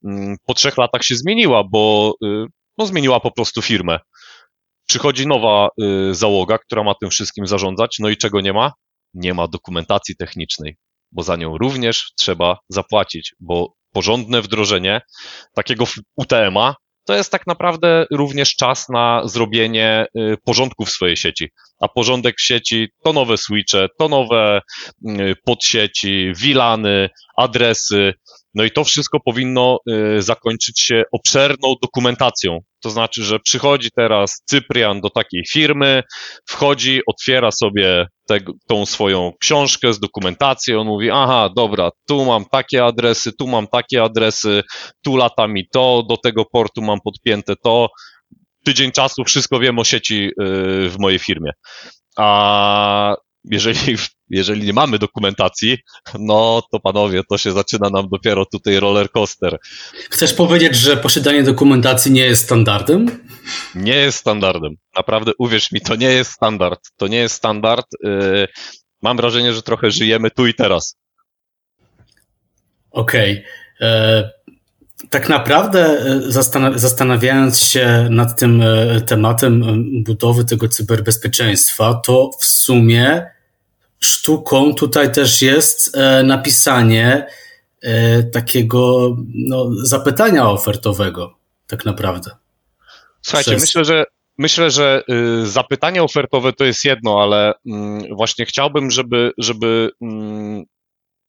Mm, 0.03 0.37
po 0.45 0.53
trzech 0.53 0.77
latach 0.77 1.03
się 1.03 1.15
zmieniła, 1.15 1.63
bo 1.63 2.13
y, 2.23 2.45
no, 2.77 2.85
zmieniła 2.85 3.19
po 3.19 3.31
prostu 3.31 3.61
firmę. 3.61 3.99
Przychodzi 4.87 5.27
nowa 5.27 5.69
y, 5.81 6.15
załoga, 6.15 6.57
która 6.57 6.83
ma 6.83 6.93
tym 7.01 7.09
wszystkim 7.09 7.47
zarządzać, 7.47 7.95
no 7.99 8.09
i 8.09 8.17
czego 8.17 8.41
nie 8.41 8.53
ma? 8.53 8.71
Nie 9.13 9.33
ma 9.33 9.47
dokumentacji 9.47 10.15
technicznej, 10.15 10.77
bo 11.11 11.23
za 11.23 11.35
nią 11.35 11.57
również 11.57 12.11
trzeba 12.19 12.57
zapłacić, 12.69 13.35
bo 13.39 13.73
porządne 13.91 14.41
wdrożenie 14.41 15.01
takiego 15.53 15.85
UTM-a 16.15 16.75
to 17.07 17.13
jest 17.15 17.31
tak 17.31 17.47
naprawdę 17.47 18.05
również 18.11 18.55
czas 18.55 18.89
na 18.89 19.21
zrobienie 19.25 20.05
y, 20.17 20.37
porządku 20.43 20.85
w 20.85 20.89
swojej 20.89 21.17
sieci. 21.17 21.49
A 21.79 21.87
porządek 21.87 22.35
sieci 22.39 22.89
to 23.03 23.13
nowe 23.13 23.37
switche, 23.37 23.87
to 23.99 24.09
nowe 24.09 24.61
y, 25.07 25.35
podsieci, 25.45 26.33
wilany, 26.35 27.09
adresy. 27.37 28.13
No 28.53 28.63
i 28.63 28.71
to 28.71 28.83
wszystko 28.83 29.19
powinno 29.19 29.79
y, 30.17 30.21
zakończyć 30.21 30.81
się 30.81 31.03
obszerną 31.11 31.75
dokumentacją. 31.81 32.59
To 32.81 32.89
znaczy, 32.89 33.23
że 33.23 33.39
przychodzi 33.39 33.89
teraz 33.95 34.41
Cyprian 34.45 35.01
do 35.01 35.09
takiej 35.09 35.43
firmy, 35.51 36.03
wchodzi, 36.45 37.01
otwiera 37.07 37.51
sobie 37.51 38.07
te, 38.27 38.39
tą 38.67 38.85
swoją 38.85 39.31
książkę 39.39 39.93
z 39.93 39.99
dokumentacją, 39.99 40.81
on 40.81 40.87
mówi, 40.87 41.09
aha, 41.11 41.49
dobra, 41.55 41.89
tu 42.07 42.25
mam 42.25 42.45
takie 42.45 42.85
adresy, 42.85 43.31
tu 43.39 43.47
mam 43.47 43.67
takie 43.67 44.03
adresy, 44.03 44.63
tu 45.03 45.17
lata 45.17 45.47
mi 45.47 45.67
to, 45.69 46.03
do 46.09 46.17
tego 46.17 46.45
portu 46.45 46.81
mam 46.81 46.99
podpięte 47.01 47.55
to, 47.63 47.89
tydzień 48.65 48.91
czasu 48.91 49.23
wszystko 49.23 49.59
wiem 49.59 49.79
o 49.79 49.83
sieci 49.83 50.27
y, 50.27 50.89
w 50.89 50.95
mojej 50.99 51.19
firmie. 51.19 51.51
A 52.17 53.15
jeżeli, 53.51 53.97
jeżeli 54.29 54.65
nie 54.65 54.73
mamy 54.73 54.99
dokumentacji, 54.99 55.77
no 56.19 56.61
to 56.71 56.79
panowie, 56.79 57.21
to 57.29 57.37
się 57.37 57.51
zaczyna 57.51 57.89
nam 57.89 58.09
dopiero 58.09 58.45
tutaj 58.45 58.79
roller 58.79 59.11
coaster. 59.11 59.57
Chcesz 60.09 60.33
powiedzieć, 60.33 60.75
że 60.75 60.97
posiadanie 60.97 61.43
dokumentacji 61.43 62.11
nie 62.11 62.25
jest 62.25 62.43
standardem? 62.43 63.25
Nie 63.75 63.95
jest 63.95 64.17
standardem. 64.17 64.75
Naprawdę, 64.95 65.31
uwierz 65.39 65.71
mi, 65.71 65.81
to 65.81 65.95
nie 65.95 66.09
jest 66.09 66.31
standard. 66.31 66.79
To 66.97 67.07
nie 67.07 67.17
jest 67.17 67.35
standard. 67.35 67.87
Y, 68.05 68.47
mam 69.01 69.17
wrażenie, 69.17 69.53
że 69.53 69.61
trochę 69.61 69.91
żyjemy 69.91 70.31
tu 70.31 70.47
i 70.47 70.53
teraz. 70.53 70.97
Okej. 72.91 73.31
Okay. 73.31 73.89
E, 73.89 74.29
tak 75.09 75.29
naprawdę 75.29 75.79
e, 75.79 76.21
zastanawiając 76.75 77.59
się 77.59 78.07
nad 78.09 78.39
tym 78.39 78.61
e, 78.61 79.01
tematem 79.01 79.63
budowy 80.03 80.45
tego 80.45 80.67
cyberbezpieczeństwa, 80.67 82.01
to 82.05 82.29
w 82.39 82.45
sumie 82.45 83.25
sztuką 83.99 84.73
tutaj 84.73 85.11
też 85.11 85.41
jest 85.41 85.97
e, 85.97 86.23
napisanie 86.23 87.27
e, 87.81 88.23
takiego 88.23 89.15
no, 89.33 89.69
zapytania 89.83 90.49
ofertowego, 90.49 91.37
tak 91.67 91.85
naprawdę. 91.85 92.31
Słuchajcie, 93.21 93.51
Przez... 93.51 93.61
myślę, 93.61 93.85
że 93.85 94.05
myślę, 94.37 94.71
że 94.71 95.03
y, 95.41 95.45
zapytanie 95.45 96.03
ofertowe 96.03 96.53
to 96.53 96.65
jest 96.65 96.85
jedno, 96.85 97.21
ale 97.21 97.53
mm, 97.65 98.15
właśnie 98.15 98.45
chciałbym, 98.45 98.91
żeby, 98.91 99.31
żeby 99.37 99.89
mm, 100.01 100.65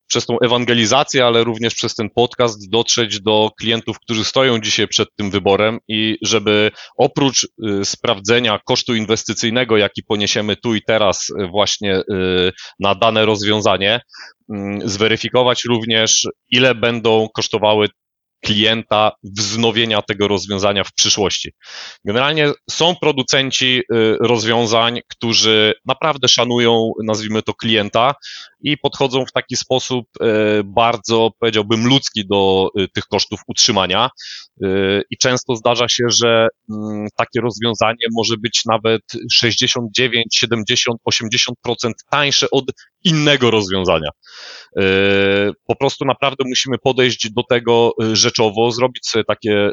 przez 0.08 0.26
tą 0.26 0.38
ewangelizację, 0.38 1.26
ale 1.26 1.44
również 1.44 1.74
przez 1.74 1.94
ten 1.94 2.10
podcast 2.10 2.70
dotrzeć 2.70 3.20
do 3.20 3.50
klientów, 3.60 4.00
którzy 4.00 4.24
stoją 4.24 4.60
dzisiaj 4.60 4.88
przed 4.88 5.08
tym 5.16 5.30
wyborem 5.30 5.78
i 5.88 6.18
żeby 6.22 6.70
oprócz 6.96 7.44
y, 7.44 7.84
sprawdzenia 7.84 8.60
kosztu 8.66 8.94
inwestycyjnego, 8.94 9.76
jaki 9.76 10.02
poniesiemy 10.02 10.56
tu 10.56 10.74
i 10.74 10.82
teraz 10.82 11.30
y, 11.30 11.46
właśnie 11.46 11.96
y, 11.96 12.52
na 12.80 12.94
dane 12.94 13.26
rozwiązanie, 13.26 14.00
mm, 14.50 14.88
zweryfikować 14.88 15.64
również, 15.64 16.28
ile 16.50 16.74
będą 16.74 17.28
kosztowały 17.34 17.88
klienta 18.44 19.12
wznowienia 19.22 20.02
tego 20.02 20.28
rozwiązania 20.28 20.84
w 20.84 20.92
przyszłości. 20.92 21.52
Generalnie 22.04 22.52
są 22.70 22.96
producenci 22.96 23.82
rozwiązań, 24.20 25.00
którzy 25.08 25.74
naprawdę 25.86 26.28
szanują, 26.28 26.92
nazwijmy 27.04 27.42
to, 27.42 27.54
klienta 27.54 28.14
i 28.60 28.78
podchodzą 28.78 29.26
w 29.26 29.32
taki 29.32 29.56
sposób 29.56 30.06
y, 30.22 30.26
bardzo, 30.64 31.30
powiedziałbym, 31.40 31.86
ludzki 31.86 32.26
do 32.26 32.70
y, 32.80 32.88
tych 32.88 33.04
kosztów 33.04 33.40
utrzymania. 33.46 34.10
I 35.10 35.16
często 35.16 35.56
zdarza 35.56 35.88
się, 35.88 36.04
że 36.08 36.48
mm, 36.70 37.06
takie 37.16 37.40
rozwiązanie 37.40 38.06
może 38.16 38.34
być 38.36 38.62
nawet 38.66 39.02
69, 39.32 40.26
70, 40.34 40.98
80% 41.10 41.92
tańsze 42.10 42.46
od 42.50 42.64
innego 43.04 43.50
rozwiązania. 43.50 44.10
Po 45.66 45.76
prostu 45.76 46.04
naprawdę 46.04 46.44
musimy 46.46 46.78
podejść 46.78 47.30
do 47.32 47.42
tego 47.42 47.92
rzeczowo, 48.12 48.70
zrobić 48.70 49.06
sobie 49.06 49.24
takie 49.24 49.70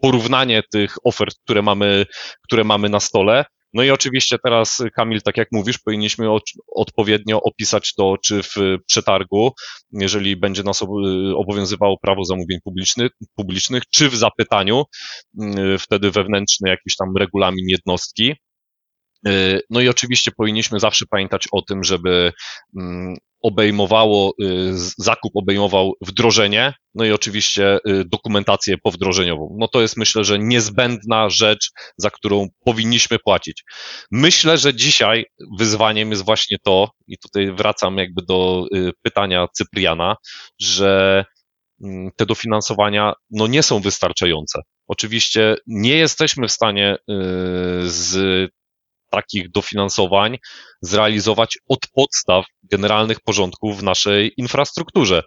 porównanie 0.00 0.62
tych 0.72 0.96
ofert, 1.04 1.36
które 1.44 1.62
mamy, 1.62 2.06
które 2.42 2.64
mamy 2.64 2.88
na 2.88 3.00
stole. 3.00 3.44
No 3.76 3.82
i 3.82 3.90
oczywiście 3.90 4.36
teraz, 4.44 4.82
Kamil, 4.94 5.22
tak 5.22 5.36
jak 5.36 5.48
mówisz, 5.52 5.78
powinniśmy 5.78 6.26
odpowiednio 6.74 7.42
opisać 7.42 7.94
to, 7.94 8.14
czy 8.24 8.42
w 8.42 8.54
przetargu, 8.86 9.52
jeżeli 9.92 10.36
będzie 10.36 10.62
nas 10.62 10.82
obowiązywało 11.36 11.98
prawo 12.02 12.24
zamówień 12.24 12.58
publicznych, 13.34 13.82
czy 13.90 14.08
w 14.08 14.16
zapytaniu, 14.16 14.84
wtedy 15.78 16.10
wewnętrzny 16.10 16.70
jakiś 16.70 16.96
tam 16.96 17.16
regulamin 17.16 17.68
jednostki. 17.68 18.34
No 19.70 19.80
i 19.80 19.88
oczywiście 19.88 20.30
powinniśmy 20.36 20.80
zawsze 20.80 21.04
pamiętać 21.10 21.48
o 21.52 21.62
tym, 21.62 21.84
żeby 21.84 22.32
obejmowało, 23.46 24.34
y, 24.42 24.72
zakup 24.98 25.36
obejmował 25.36 25.92
wdrożenie, 26.00 26.74
no 26.94 27.04
i 27.04 27.12
oczywiście 27.12 27.78
y, 27.88 28.04
dokumentację 28.04 28.78
powdrożeniową. 28.78 29.56
No 29.58 29.68
to 29.68 29.80
jest 29.80 29.96
myślę, 29.96 30.24
że 30.24 30.38
niezbędna 30.38 31.30
rzecz, 31.30 31.70
za 31.96 32.10
którą 32.10 32.46
powinniśmy 32.64 33.18
płacić. 33.18 33.64
Myślę, 34.10 34.58
że 34.58 34.74
dzisiaj 34.74 35.24
wyzwaniem 35.58 36.10
jest 36.10 36.24
właśnie 36.24 36.56
to, 36.64 36.90
i 37.06 37.18
tutaj 37.18 37.52
wracam 37.52 37.98
jakby 37.98 38.22
do 38.28 38.66
y, 38.74 38.92
pytania 39.02 39.46
Cypriana, 39.52 40.16
że 40.60 41.24
mm, 41.84 42.10
te 42.16 42.26
dofinansowania 42.26 43.12
no 43.30 43.46
nie 43.46 43.62
są 43.62 43.80
wystarczające. 43.80 44.62
Oczywiście 44.88 45.56
nie 45.66 45.96
jesteśmy 45.96 46.48
w 46.48 46.52
stanie 46.52 46.96
z 47.82 48.50
takich 49.10 49.50
dofinansowań 49.50 50.38
zrealizować 50.80 51.58
od 51.68 51.80
podstaw 51.94 52.46
generalnych 52.62 53.20
porządków 53.20 53.78
w 53.78 53.82
naszej 53.82 54.32
infrastrukturze. 54.36 55.22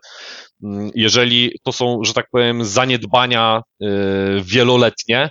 Mm, 0.63 0.91
jeżeli 0.95 1.51
to 1.63 1.71
są, 1.71 1.99
że 2.03 2.13
tak 2.13 2.25
powiem, 2.31 2.65
zaniedbania 2.65 3.61
y, 3.83 3.87
wieloletnie, 4.43 5.29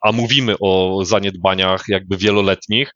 a 0.00 0.12
mówimy 0.12 0.54
o 0.60 1.00
zaniedbaniach 1.04 1.84
jakby 1.88 2.16
wieloletnich, 2.16 2.90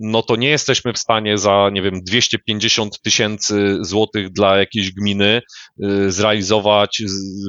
no 0.00 0.22
to 0.22 0.36
nie 0.36 0.48
jesteśmy 0.48 0.92
w 0.92 0.98
stanie 0.98 1.38
za, 1.38 1.70
nie 1.72 1.82
wiem, 1.82 2.00
250 2.02 3.02
tysięcy 3.02 3.78
złotych 3.80 4.30
dla 4.30 4.58
jakiejś 4.58 4.92
gminy 4.92 5.42
y, 5.84 6.12
zrealizować 6.12 7.02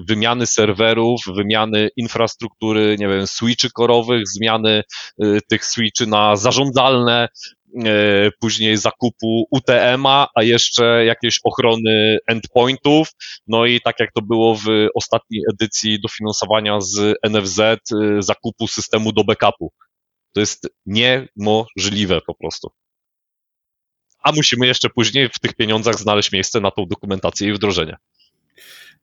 wymiany 0.07 0.45
serwerów, 0.45 1.21
wymiany 1.35 1.89
infrastruktury, 1.97 2.95
nie 2.99 3.07
wiem, 3.07 3.27
switchy 3.27 3.69
korowych, 3.69 4.27
zmiany 4.27 4.83
y, 5.23 5.39
tych 5.49 5.65
switchy 5.65 6.07
na 6.07 6.35
zarządzalne, 6.35 7.27
y, 7.75 8.31
później 8.39 8.77
zakupu 8.77 9.47
UTM-a, 9.51 10.27
a 10.35 10.43
jeszcze 10.43 11.05
jakieś 11.05 11.39
ochrony 11.43 12.17
endpointów. 12.27 13.09
No 13.47 13.65
i 13.65 13.81
tak 13.81 13.99
jak 13.99 14.11
to 14.13 14.21
było 14.21 14.55
w 14.55 14.87
ostatniej 14.95 15.43
edycji 15.53 16.01
dofinansowania 16.01 16.81
z 16.81 17.15
NFZ, 17.29 17.59
zakupu 18.19 18.67
systemu 18.67 19.11
do 19.11 19.23
backupu. 19.23 19.71
To 20.33 20.39
jest 20.39 20.67
niemożliwe 20.85 22.21
po 22.21 22.35
prostu. 22.35 22.71
A 24.19 24.31
musimy 24.31 24.67
jeszcze 24.67 24.89
później 24.89 25.29
w 25.29 25.39
tych 25.39 25.55
pieniądzach 25.55 25.95
znaleźć 25.95 26.31
miejsce 26.31 26.59
na 26.59 26.71
tą 26.71 26.85
dokumentację 26.85 27.49
i 27.49 27.53
wdrożenie. 27.53 27.97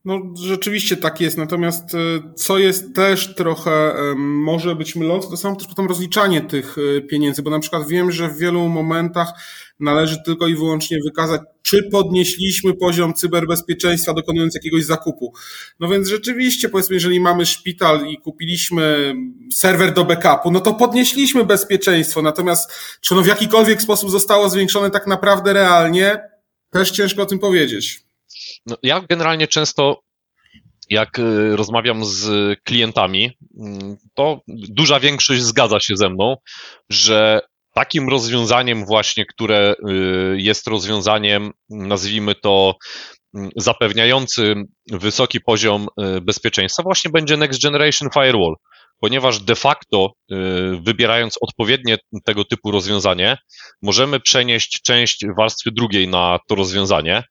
No, 0.07 0.21
rzeczywiście 0.43 0.97
tak 0.97 1.21
jest. 1.21 1.39
Natomiast 1.39 1.95
e, 1.95 1.99
co 2.35 2.59
jest 2.59 2.95
też 2.95 3.35
trochę 3.35 3.95
może 4.17 4.75
być 4.77 4.97
mylące, 4.97 5.29
to 5.29 5.37
samo 5.37 5.57
też 5.57 5.69
potem 5.69 5.87
rozliczanie 5.87 6.41
tych 6.41 6.77
e, 6.79 7.01
pieniędzy, 7.01 7.43
bo 7.43 7.51
na 7.51 7.59
przykład 7.59 7.89
wiem, 7.89 8.13
że 8.13 8.29
w 8.29 8.39
wielu 8.39 8.69
momentach 8.69 9.29
należy 9.81 10.23
tylko 10.25 10.47
i 10.47 10.55
wyłącznie 10.55 10.99
wykazać, 11.05 11.41
czy 11.63 11.83
podnieśliśmy 11.83 12.75
poziom 12.75 13.15
cyberbezpieczeństwa 13.15 14.15
dokonując 14.15 14.55
jakiegoś 14.55 14.85
zakupu. 14.85 15.33
No 15.81 15.89
więc 15.89 16.09
rzeczywiście, 16.09 16.69
powiedzmy, 16.69 16.95
jeżeli 16.95 17.21
mamy 17.21 17.47
szpital 17.47 18.07
i 18.09 18.19
kupiliśmy 18.19 19.15
serwer 19.53 19.95
do 19.95 20.05
backupu, 20.05 20.51
no 20.51 20.61
to 20.61 20.75
podnieśliśmy 20.75 21.45
bezpieczeństwo. 21.45 22.23
Natomiast 22.23 22.73
czy 23.01 23.15
ono 23.15 23.23
w 23.23 23.27
jakikolwiek 23.27 23.83
sposób 23.83 24.11
zostało 24.11 24.49
zwiększone 24.49 24.91
tak 24.91 25.07
naprawdę 25.07 25.53
realnie, 25.53 26.21
też 26.71 26.91
ciężko 26.91 27.23
o 27.23 27.27
tym 27.27 27.39
powiedzieć. 27.39 28.06
No, 28.67 28.77
ja 28.83 29.01
generalnie 29.01 29.49
często 29.49 30.01
jak 30.91 31.19
y, 31.19 31.57
rozmawiam 31.57 32.05
z 32.05 32.29
klientami, 32.65 33.31
mm, 33.61 33.97
to 34.15 34.41
duża 34.49 35.01
większość 35.01 35.43
zgadza 35.43 35.81
się 35.81 35.97
ze 35.97 36.11
mną, 36.11 36.37
że 36.91 37.41
takim 37.75 38.09
rozwiązaniem 38.09 38.87
właśnie, 38.87 39.27
które 39.27 39.75
y, 39.89 40.37
jest 40.41 40.67
rozwiązaniem, 40.67 41.53
nazwijmy 41.71 42.35
to, 42.35 42.77
mm, 43.35 43.51
zapewniającym 43.57 44.65
wysoki 44.91 45.41
poziom 45.41 45.87
y, 46.01 46.21
bezpieczeństwa, 46.21 46.83
właśnie 46.83 47.11
będzie 47.11 47.37
Next 47.37 47.63
Generation 47.63 48.09
Firewall, 48.15 48.55
ponieważ 49.01 49.41
de 49.41 49.55
facto, 49.55 50.13
wybierając 50.81 51.39
odpowiednie 51.41 51.99
tego 52.25 52.45
typu 52.45 52.71
rozwiązanie, 52.71 53.39
możemy 53.83 54.21
przenieść 54.21 54.81
część 54.83 55.25
warstwy 55.39 55.71
drugiej 55.73 56.09
na 56.09 56.39
to 56.49 56.55
rozwiązanie, 56.55 57.23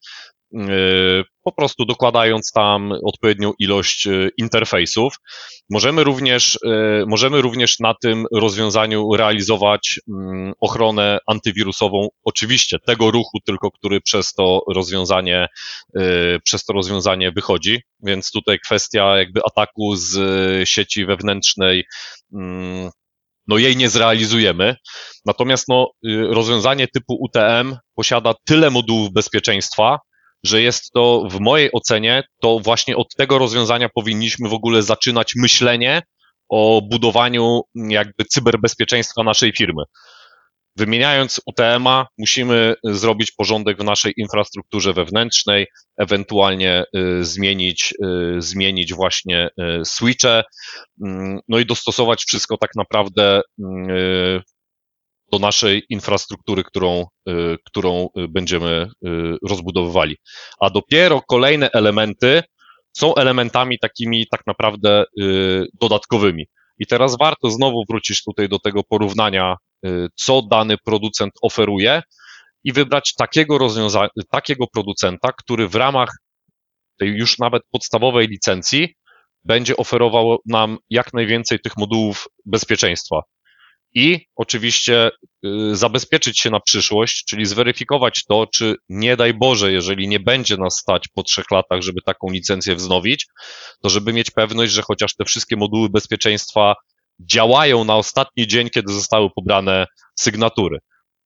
po 1.43 1.51
prostu 1.51 1.85
dokładając 1.85 2.51
tam 2.51 2.93
odpowiednią 3.03 3.53
ilość 3.59 4.07
interfejsów. 4.37 5.15
Możemy 5.69 6.03
również, 6.03 6.59
możemy 7.07 7.41
również 7.41 7.79
na 7.79 7.93
tym 8.01 8.25
rozwiązaniu 8.33 9.15
realizować 9.15 9.99
mm, 10.09 10.53
ochronę 10.59 11.19
antywirusową, 11.27 12.07
oczywiście 12.23 12.79
tego 12.79 13.11
ruchu 13.11 13.39
tylko, 13.45 13.71
który 13.71 14.01
przez 14.01 14.33
to 14.33 14.61
rozwiązanie, 14.73 15.47
przez 16.43 16.65
to 16.65 16.73
rozwiązanie 16.73 17.31
wychodzi, 17.31 17.81
więc 18.03 18.31
tutaj 18.31 18.59
kwestia 18.59 19.17
jakby 19.17 19.41
ataku 19.45 19.95
z 19.95 20.19
sieci 20.69 21.05
wewnętrznej 21.05 21.85
mm, 22.33 22.89
no 23.47 23.57
jej 23.57 23.77
nie 23.77 23.89
zrealizujemy. 23.89 24.75
Natomiast 25.25 25.67
no, 25.67 25.91
y, 26.07 26.27
rozwiązanie 26.29 26.87
typu 26.87 27.17
UTM 27.19 27.75
posiada 27.95 28.33
tyle 28.45 28.69
modułów 28.69 29.13
bezpieczeństwa, 29.13 29.99
że 30.45 30.61
jest 30.61 30.91
to 30.91 31.27
w 31.31 31.39
mojej 31.39 31.69
ocenie, 31.73 32.23
to 32.41 32.59
właśnie 32.59 32.97
od 32.97 33.15
tego 33.15 33.37
rozwiązania 33.37 33.89
powinniśmy 33.89 34.49
w 34.49 34.53
ogóle 34.53 34.83
zaczynać 34.83 35.33
myślenie 35.35 36.01
o 36.49 36.81
budowaniu 36.91 37.61
jakby 37.75 38.25
cyberbezpieczeństwa 38.25 39.23
naszej 39.23 39.53
firmy. 39.53 39.83
Wymieniając 40.77 41.41
UTM-a, 41.45 42.07
musimy 42.17 42.75
zrobić 42.83 43.31
porządek 43.31 43.77
w 43.77 43.83
naszej 43.83 44.13
infrastrukturze 44.17 44.93
wewnętrznej, 44.93 45.67
ewentualnie 45.97 46.83
y, 46.97 47.23
zmienić, 47.23 47.93
y, 48.37 48.41
zmienić 48.41 48.93
właśnie 48.93 49.49
y, 49.81 49.85
switche, 49.85 50.43
mm, 51.05 51.39
no 51.47 51.59
i 51.59 51.65
dostosować 51.65 52.23
wszystko 52.23 52.57
tak 52.57 52.69
naprawdę 52.75 53.41
do 55.35 55.39
naszej 55.39 55.83
infrastruktury, 55.89 56.63
którą, 56.63 57.05
którą 57.65 58.07
będziemy 58.29 58.87
rozbudowywali. 59.49 60.15
A 60.59 60.69
dopiero 60.69 61.21
kolejne 61.21 61.69
elementy 61.71 62.43
są 62.97 63.15
elementami 63.15 63.79
takimi 63.79 64.27
tak 64.31 64.41
naprawdę 64.47 65.03
dodatkowymi. 65.81 66.45
I 66.79 66.85
teraz 66.85 67.17
warto 67.17 67.49
znowu 67.49 67.83
wrócić 67.89 68.23
tutaj 68.23 68.49
do 68.49 68.59
tego 68.59 68.83
porównania, 68.83 69.55
y, 69.85 70.07
co 70.15 70.41
dany 70.41 70.77
producent 70.85 71.33
oferuje 71.41 72.01
i 72.63 72.73
wybrać 72.73 73.13
takiego 73.13 73.57
rozwiązania, 73.57 74.09
takiego 74.31 74.67
producenta, 74.67 75.31
który 75.31 75.67
w 75.67 75.75
ramach 75.75 76.09
tej 76.99 77.09
już 77.09 77.39
nawet 77.39 77.63
podstawowej 77.71 78.27
licencji 78.27 78.95
będzie 79.43 79.77
oferował 79.77 80.37
nam 80.45 80.77
jak 80.89 81.13
najwięcej 81.13 81.59
tych 81.59 81.77
modułów 81.77 82.27
bezpieczeństwa 82.45 83.21
i 83.95 84.27
oczywiście 84.35 85.11
y, 85.45 85.75
zabezpieczyć 85.75 86.39
się 86.39 86.49
na 86.49 86.59
przyszłość, 86.59 87.25
czyli 87.25 87.45
zweryfikować 87.45 88.23
to, 88.27 88.47
czy 88.53 88.75
nie 88.89 89.17
daj 89.17 89.33
Boże, 89.33 89.71
jeżeli 89.71 90.07
nie 90.07 90.19
będzie 90.19 90.57
nas 90.57 90.77
stać 90.77 91.07
po 91.07 91.23
trzech 91.23 91.51
latach, 91.51 91.81
żeby 91.81 92.01
taką 92.05 92.27
licencję 92.31 92.75
wznowić, 92.75 93.27
to 93.83 93.89
żeby 93.89 94.13
mieć 94.13 94.31
pewność, 94.31 94.73
że 94.73 94.81
chociaż 94.81 95.15
te 95.15 95.25
wszystkie 95.25 95.55
moduły 95.55 95.89
bezpieczeństwa 95.89 96.75
działają 97.31 97.83
na 97.83 97.95
ostatni 97.95 98.47
dzień, 98.47 98.69
kiedy 98.69 98.93
zostały 98.93 99.29
pobrane 99.35 99.85
sygnatury. 100.19 100.79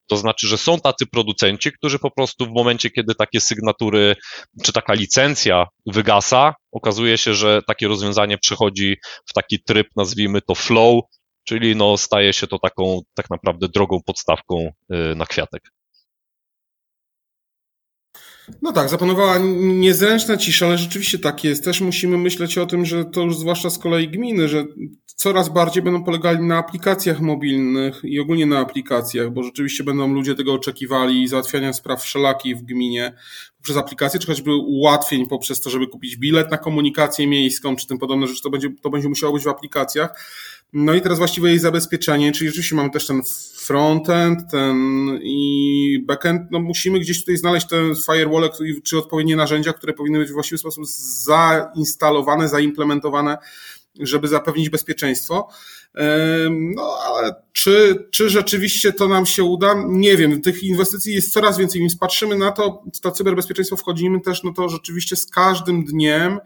To 0.07 0.17
znaczy, 0.17 0.47
że 0.47 0.57
są 0.57 0.79
tacy 0.79 1.05
producenci, 1.07 1.71
którzy 1.71 1.99
po 1.99 2.11
prostu 2.11 2.45
w 2.45 2.53
momencie, 2.53 2.89
kiedy 2.89 3.15
takie 3.15 3.41
sygnatury, 3.41 4.15
czy 4.63 4.73
taka 4.73 4.93
licencja 4.93 5.67
wygasa, 5.85 6.53
okazuje 6.71 7.17
się, 7.17 7.33
że 7.33 7.61
takie 7.67 7.87
rozwiązanie 7.87 8.37
przechodzi 8.37 8.97
w 9.25 9.33
taki 9.33 9.63
tryb, 9.63 9.87
nazwijmy 9.95 10.41
to 10.41 10.55
flow, 10.55 11.01
czyli 11.49 11.75
no 11.75 11.97
staje 11.97 12.33
się 12.33 12.47
to 12.47 12.59
taką 12.59 13.01
tak 13.13 13.29
naprawdę 13.29 13.67
drogą 13.67 13.99
podstawką 14.05 14.71
y, 15.11 15.15
na 15.15 15.25
kwiatek. 15.25 15.63
No 18.61 18.71
tak, 18.71 18.89
zapanowała 18.89 19.37
niezręczna 19.59 20.37
cisza, 20.37 20.65
ale 20.65 20.77
rzeczywiście 20.77 21.19
tak 21.19 21.43
jest. 21.43 21.63
Też 21.63 21.81
musimy 21.81 22.17
myśleć 22.17 22.57
o 22.57 22.65
tym, 22.65 22.85
że 22.85 23.05
to 23.05 23.21
już 23.21 23.37
zwłaszcza 23.37 23.69
z 23.69 23.77
kolei 23.77 24.09
gminy, 24.09 24.47
że 24.47 24.65
coraz 25.05 25.49
bardziej 25.49 25.83
będą 25.83 26.03
polegali 26.03 26.39
na 26.39 26.57
aplikacjach 26.57 27.19
mobilnych 27.19 28.01
i 28.03 28.19
ogólnie 28.19 28.45
na 28.45 28.59
aplikacjach, 28.59 29.31
bo 29.31 29.43
rzeczywiście 29.43 29.83
będą 29.83 30.13
ludzie 30.13 30.35
tego 30.35 30.53
oczekiwali 30.53 31.23
i 31.23 31.27
załatwiania 31.27 31.73
spraw 31.73 32.03
wszelakich 32.03 32.57
w 32.57 32.63
gminie 32.63 33.13
poprzez 33.57 33.77
aplikację, 33.77 34.19
czy 34.19 34.27
choćby 34.27 34.55
ułatwień 34.55 35.27
poprzez 35.27 35.61
to, 35.61 35.69
żeby 35.69 35.87
kupić 35.87 36.17
bilet 36.17 36.51
na 36.51 36.57
komunikację 36.57 37.27
miejską, 37.27 37.75
czy 37.75 37.87
tym 37.87 37.97
podobne 37.97 38.27
rzeczy, 38.27 38.41
to 38.41 38.49
będzie, 38.49 38.69
to 38.81 38.89
będzie 38.89 39.09
musiało 39.09 39.33
być 39.33 39.43
w 39.43 39.47
aplikacjach. 39.47 40.25
No 40.73 40.93
i 40.93 41.01
teraz 41.01 41.17
właściwe 41.17 41.49
jej 41.49 41.59
zabezpieczenie, 41.59 42.31
czyli 42.31 42.49
rzeczywiście 42.49 42.75
mamy 42.75 42.89
też 42.89 43.07
ten 43.07 43.21
frontend, 43.55 44.51
ten 44.51 44.77
i 45.23 46.03
backend, 46.07 46.41
no 46.51 46.59
musimy 46.59 46.99
gdzieś 46.99 47.19
tutaj 47.19 47.37
znaleźć 47.37 47.67
te 47.67 47.77
firewall 48.05 48.49
czy 48.83 48.97
odpowiednie 48.97 49.35
narzędzia, 49.35 49.73
które 49.73 49.93
powinny 49.93 50.19
być 50.19 50.29
w 50.29 50.33
właściwy 50.33 50.57
sposób 50.57 50.85
zainstalowane, 51.23 52.49
zaimplementowane, 52.49 53.37
żeby 53.99 54.27
zapewnić 54.27 54.69
bezpieczeństwo. 54.69 55.49
No 56.49 56.97
ale 57.15 57.35
czy, 57.53 58.07
czy 58.11 58.29
rzeczywiście 58.29 58.93
to 58.93 59.07
nam 59.07 59.25
się 59.25 59.43
uda? 59.43 59.75
Nie 59.87 60.17
wiem. 60.17 60.41
Tych 60.41 60.63
inwestycji 60.63 61.13
jest 61.13 61.33
coraz 61.33 61.57
więcej. 61.57 61.81
Więc 61.81 61.97
patrzymy 61.97 62.37
na 62.37 62.51
to, 62.51 62.83
to 63.01 63.11
cyberbezpieczeństwo 63.11 63.77
wchodzimy 63.77 64.21
też, 64.21 64.43
no 64.43 64.53
to 64.53 64.69
rzeczywiście 64.69 65.15
z 65.15 65.25
każdym 65.25 65.83
dniem 65.85 66.39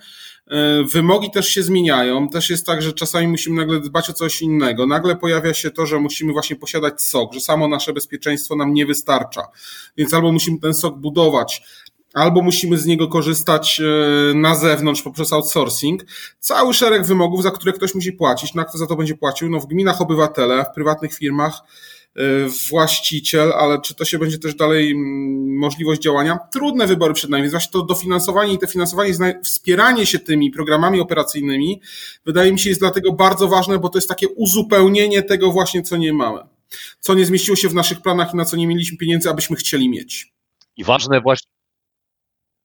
E, 0.48 0.84
wymogi 0.84 1.32
też 1.32 1.48
się 1.48 1.64
zmieniają. 1.64 2.30
Też 2.30 2.50
jest 2.50 2.66
tak, 2.66 2.82
że 2.82 2.94
czasami 2.94 3.28
musimy 3.28 3.56
nagle 3.56 3.80
dbać 3.80 4.10
o 4.10 4.14
coś 4.14 4.42
innego. 4.42 4.88
Nagle 4.88 5.16
pojawia 5.16 5.54
się 5.54 5.72
to, 5.72 5.86
że 5.86 6.00
musimy 6.00 6.34
właśnie 6.34 6.56
posiadać 6.56 7.02
sok, 7.02 7.34
że 7.34 7.40
samo 7.40 7.68
nasze 7.68 7.94
bezpieczeństwo 7.94 8.56
nam 8.56 8.74
nie 8.74 8.86
wystarcza. 8.86 9.42
Więc 9.98 10.14
albo 10.14 10.32
musimy 10.32 10.60
ten 10.60 10.74
sok 10.74 10.98
budować, 10.98 11.62
albo 12.14 12.42
musimy 12.42 12.78
z 12.78 12.86
niego 12.86 13.08
korzystać 13.08 13.82
e, 13.82 14.34
na 14.34 14.56
zewnątrz 14.56 15.02
poprzez 15.02 15.34
outsourcing. 15.34 16.06
Cały 16.40 16.74
szereg 16.74 17.06
wymogów, 17.06 17.44
za 17.44 17.52
które 17.52 17.74
ktoś 17.74 17.96
musi 17.96 18.12
płacić. 18.12 18.54
Na 18.54 18.66
kto 18.66 18.78
za 18.78 18.88
to 18.88 18.96
będzie 18.96 19.16
płacił? 19.16 19.50
No 19.50 19.60
w 19.60 19.68
gminach 19.68 20.02
obywatele, 20.02 20.66
w 20.66 20.76
prywatnych 20.76 21.14
firmach 21.14 21.64
Y, 22.20 22.50
właściciel, 22.70 23.52
ale 23.52 23.82
czy 23.82 23.96
to 23.96 24.06
się 24.06 24.20
będzie 24.20 24.40
też 24.40 24.56
dalej 24.56 24.92
mm, 24.92 25.58
możliwość 25.58 26.02
działania? 26.02 26.40
Trudne 26.52 26.88
wybory 26.88 27.14
przed 27.14 27.30
nami, 27.30 27.44
więc 27.44 27.52
właśnie 27.54 27.72
to 27.72 27.82
dofinansowanie 27.82 28.54
i 28.54 28.58
to 28.58 28.68
finansowanie, 28.68 29.40
wspieranie 29.44 30.06
się 30.06 30.20
tymi 30.20 30.52
programami 30.52 31.00
operacyjnymi, 31.00 31.82
wydaje 32.26 32.52
mi 32.52 32.60
się 32.60 32.70
jest 32.70 32.82
dlatego 32.82 33.14
bardzo 33.14 33.48
ważne, 33.48 33.80
bo 33.80 33.90
to 33.90 33.98
jest 33.98 34.10
takie 34.10 34.30
uzupełnienie 34.30 35.24
tego 35.24 35.52
właśnie, 35.52 35.82
co 35.84 35.98
nie 35.98 36.14
mamy. 36.14 36.40
Co 37.00 37.14
nie 37.14 37.26
zmieściło 37.26 37.56
się 37.56 37.70
w 37.70 37.74
naszych 37.74 38.02
planach 38.02 38.34
i 38.34 38.38
na 38.38 38.46
co 38.46 38.58
nie 38.58 38.68
mieliśmy 38.68 38.98
pieniędzy, 38.98 39.30
abyśmy 39.30 39.56
chcieli 39.56 39.90
mieć. 39.90 40.34
I 40.78 40.84
ważne 40.84 41.22
właśnie, 41.22 41.53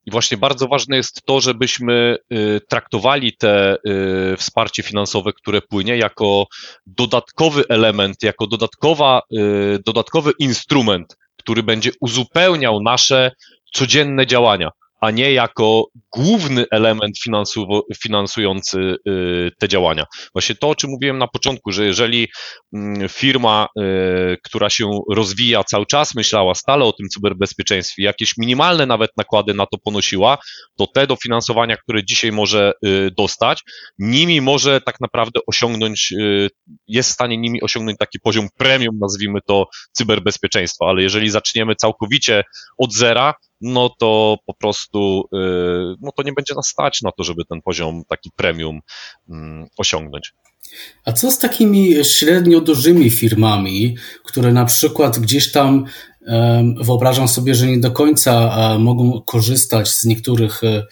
i 0.09 0.11
właśnie 0.11 0.37
bardzo 0.37 0.69
ważne 0.69 0.97
jest 0.97 1.23
to, 1.25 1.41
żebyśmy 1.41 2.17
y, 2.33 2.61
traktowali 2.69 3.37
te 3.37 3.77
y, 3.77 4.37
wsparcie 4.37 4.83
finansowe, 4.83 5.33
które 5.33 5.63
płynie, 5.63 5.97
jako 5.97 6.47
dodatkowy 6.87 7.65
element, 7.69 8.23
jako 8.23 8.47
dodatkowa, 8.47 9.23
y, 9.33 9.79
dodatkowy 9.87 10.33
instrument, 10.39 11.17
który 11.37 11.63
będzie 11.63 11.91
uzupełniał 12.01 12.83
nasze 12.83 13.33
codzienne 13.73 14.27
działania 14.27 14.71
a 15.01 15.11
nie 15.11 15.33
jako 15.33 15.87
główny 16.17 16.65
element 16.71 17.19
finansujący 18.03 18.97
y, 19.09 19.51
te 19.59 19.69
działania. 19.69 20.05
Właśnie 20.33 20.55
to, 20.55 20.69
o 20.69 20.75
czym 20.75 20.91
mówiłem 20.91 21.19
na 21.19 21.29
początku, 21.29 21.73
że 21.73 21.85
jeżeli 21.85 22.29
mm, 22.75 23.09
firma, 23.09 23.69
y, 23.81 24.37
która 24.45 24.71
się 24.71 24.91
rozwija 25.11 25.65
cały 25.65 25.87
czas, 25.87 26.15
myślała 26.15 26.55
stale 26.55 26.85
o 26.85 26.93
tym 26.93 27.09
cyberbezpieczeństwie, 27.09 28.05
jakieś 28.05 28.37
minimalne 28.39 28.87
nawet 28.87 29.11
nakłady 29.17 29.55
na 29.55 29.67
to 29.67 29.79
ponosiła, 29.79 30.39
to 30.79 30.87
te 30.87 31.07
dofinansowania, 31.07 31.77
które 31.77 32.05
dzisiaj 32.05 32.33
może 32.33 32.73
y, 32.87 33.11
dostać, 33.17 33.63
nimi 33.99 34.41
może 34.41 34.81
tak 34.81 35.01
naprawdę 35.01 35.41
osiągnąć, 35.47 36.15
jest 36.89 37.11
w 37.11 37.13
stanie 37.13 37.39
nimi 37.39 37.63
osiągnąć 37.63 37.99
taki 37.99 38.21
poziom 38.21 38.49
premium, 38.57 38.99
nazwijmy 39.01 39.41
to 39.47 39.67
cyberbezpieczeństwa, 39.93 40.87
ale 40.87 41.03
jeżeli 41.03 41.31
zaczniemy 41.31 41.75
całkowicie 41.75 42.45
od 42.79 42.93
zera, 42.93 43.35
no 43.61 43.91
to 43.99 44.37
po 44.47 44.55
prostu 44.55 45.25
y, 45.35 45.39
no 46.01 46.13
to 46.17 46.23
nie 46.23 46.33
będzie 46.33 46.55
nas 46.55 46.67
stać 46.69 47.03
na 47.03 47.13
to, 47.13 47.25
żeby 47.25 47.45
ten 47.45 47.63
poziom 47.63 48.03
taki 48.09 48.31
premium 48.37 48.81
mm, 49.29 49.67
osiągnąć. 49.77 50.33
A 51.05 51.13
co 51.13 51.31
z 51.31 51.39
takimi 51.39 52.05
średnio 52.05 52.61
dużymi 52.61 53.11
firmami, 53.11 53.97
które 54.25 54.53
na 54.53 54.65
przykład 54.65 55.19
gdzieś 55.19 55.53
tam 55.53 55.85
wyobrażam 56.81 57.29
sobie, 57.29 57.55
że 57.55 57.67
nie 57.67 57.81
do 57.81 57.91
końca 57.91 58.79
mogą 58.79 59.23
korzystać 59.23 59.89
z 59.89 60.05
niektórych 60.05 60.65
e, 60.65 60.83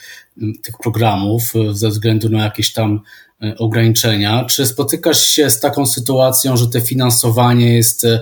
tych 0.63 0.75
programów 0.83 1.43
e, 1.57 1.75
ze 1.75 1.89
względu 1.89 2.29
na 2.29 2.45
jakieś 2.45 2.73
tam 2.73 3.01
e, 3.43 3.57
ograniczenia. 3.59 4.45
Czy 4.45 4.67
spotykasz 4.67 5.27
się 5.27 5.51
z 5.51 5.61
taką 5.61 5.87
sytuacją, 5.87 6.57
że 6.57 6.69
te 6.69 6.81
finansowanie 6.81 7.75
jest 7.75 8.05
E, 8.05 8.21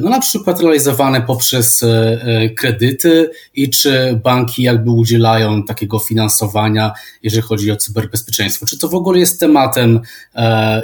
no 0.00 0.10
na 0.10 0.20
przykład 0.20 0.60
realizowane 0.60 1.22
poprzez 1.22 1.82
e, 1.82 1.88
e, 2.22 2.48
kredyty 2.48 3.30
i 3.54 3.70
czy 3.70 4.20
banki 4.24 4.62
jakby 4.62 4.90
udzielają 4.90 5.62
takiego 5.62 5.98
finansowania, 5.98 6.92
jeżeli 7.22 7.42
chodzi 7.42 7.70
o 7.70 7.76
cyberbezpieczeństwo. 7.76 8.66
Czy 8.66 8.78
to 8.78 8.88
w 8.88 8.94
ogóle 8.94 9.18
jest 9.18 9.40
tematem 9.40 10.00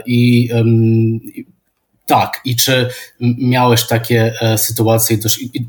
i, 0.06 0.50
tak, 2.06 2.40
i 2.44 2.56
czy 2.56 2.88
miałeś 3.38 3.86
takie 3.86 4.34
sytuacje 4.56 5.18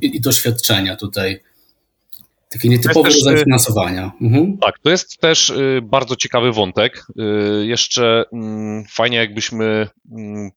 i, 0.02 0.22
doświadczenia 0.22 0.96
tutaj? 0.96 1.40
Taki 2.52 2.70
nietypowy 2.70 3.10
rodzaj 3.10 3.44
finansowania. 3.44 4.12
Mhm. 4.22 4.58
Tak, 4.58 4.80
to 4.80 4.90
jest 4.90 5.18
też 5.18 5.54
bardzo 5.84 6.16
ciekawy 6.16 6.52
wątek. 6.52 7.06
Jeszcze 7.62 8.24
mm, 8.34 8.84
fajnie, 8.90 9.18
jakbyśmy 9.18 9.88
mm, 10.12 10.52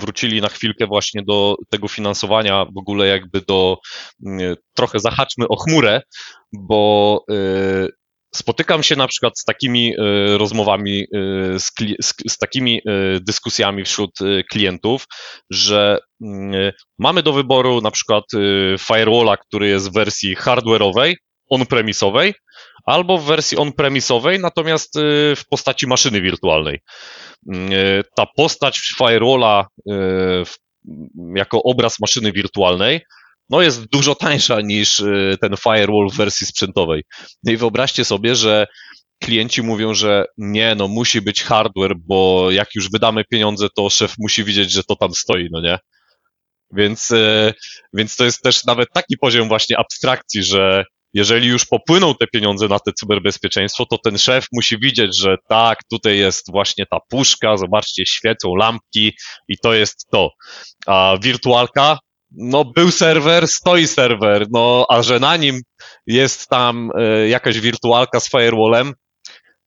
wrócili 0.00 0.40
na 0.40 0.48
chwilkę 0.48 0.86
właśnie 0.86 1.22
do 1.22 1.56
tego 1.70 1.88
finansowania, 1.88 2.64
w 2.64 2.78
ogóle 2.78 3.06
jakby 3.06 3.40
do 3.40 3.78
mm, 4.26 4.56
trochę 4.74 5.00
zahaczmy 5.00 5.48
o 5.48 5.56
chmurę, 5.56 6.02
bo 6.52 7.24
spotykam 8.34 8.82
się 8.82 8.96
na 8.96 9.08
przykład 9.08 9.38
z 9.38 9.44
takimi 9.44 9.94
rozmowami, 10.36 11.06
z, 11.58 11.72
z, 12.02 12.14
z, 12.28 12.38
takimi 12.38 12.80
dyskusjami 13.20 13.84
wśród 13.84 14.10
klientów, 14.50 15.04
że 15.50 15.98
mamy 16.98 17.22
do 17.22 17.32
wyboru 17.32 17.80
na 17.80 17.90
przykład 17.90 18.24
firewalla, 18.78 19.36
który 19.36 19.68
jest 19.68 19.90
w 19.90 19.92
wersji 19.92 20.36
hardware'owej, 20.36 21.14
on-premisowej, 21.50 22.34
albo 22.86 23.18
w 23.18 23.24
wersji 23.24 23.58
on-premisowej, 23.58 24.38
natomiast 24.40 24.96
y, 24.96 25.00
w 25.36 25.44
postaci 25.50 25.86
maszyny 25.86 26.20
wirtualnej. 26.20 26.80
Y, 27.46 28.02
ta 28.16 28.26
postać 28.36 28.78
firewalla 28.98 29.66
y, 29.90 29.92
jako 31.34 31.62
obraz 31.62 32.00
maszyny 32.00 32.32
wirtualnej 32.32 33.00
no 33.50 33.62
jest 33.62 33.84
dużo 33.84 34.14
tańsza 34.14 34.60
niż 34.60 35.02
ten 35.40 35.56
firewall 35.56 36.10
w 36.10 36.16
wersji 36.16 36.46
sprzętowej. 36.46 37.02
No 37.42 37.52
i 37.52 37.56
wyobraźcie 37.56 38.04
sobie, 38.04 38.36
że 38.36 38.66
klienci 39.22 39.62
mówią, 39.62 39.94
że 39.94 40.24
nie, 40.38 40.74
no 40.74 40.88
musi 40.88 41.20
być 41.20 41.42
hardware, 41.42 41.94
bo 41.96 42.50
jak 42.50 42.68
już 42.74 42.90
wydamy 42.90 43.24
pieniądze, 43.24 43.68
to 43.76 43.90
szef 43.90 44.14
musi 44.18 44.44
widzieć, 44.44 44.70
że 44.70 44.84
to 44.84 44.96
tam 44.96 45.14
stoi, 45.14 45.48
no 45.52 45.60
nie? 45.60 45.78
Więc, 46.72 47.12
więc 47.92 48.16
to 48.16 48.24
jest 48.24 48.42
też 48.42 48.64
nawet 48.64 48.88
taki 48.92 49.18
poziom 49.18 49.48
właśnie 49.48 49.78
abstrakcji, 49.78 50.42
że 50.42 50.84
jeżeli 51.14 51.48
już 51.48 51.64
popłyną 51.64 52.14
te 52.14 52.26
pieniądze 52.26 52.68
na 52.68 52.78
te 52.78 52.92
cyberbezpieczeństwo, 52.92 53.86
to 53.86 53.98
ten 53.98 54.18
szef 54.18 54.46
musi 54.52 54.78
widzieć, 54.78 55.16
że 55.16 55.36
tak, 55.48 55.78
tutaj 55.90 56.18
jest 56.18 56.50
właśnie 56.50 56.84
ta 56.90 56.98
puszka, 57.08 57.56
zobaczcie, 57.56 58.06
świecą 58.06 58.54
lampki 58.54 59.12
i 59.48 59.58
to 59.62 59.74
jest 59.74 60.06
to. 60.12 60.30
A 60.86 61.16
wirtualka, 61.22 61.98
no 62.30 62.64
był 62.64 62.90
serwer, 62.90 63.48
stoi 63.48 63.86
serwer, 63.86 64.46
no 64.50 64.86
a 64.88 65.02
że 65.02 65.20
na 65.20 65.36
nim 65.36 65.60
jest 66.06 66.48
tam 66.48 66.90
e, 66.98 67.28
jakaś 67.28 67.60
wirtualka 67.60 68.20
z 68.20 68.30
firewallem, 68.30 68.92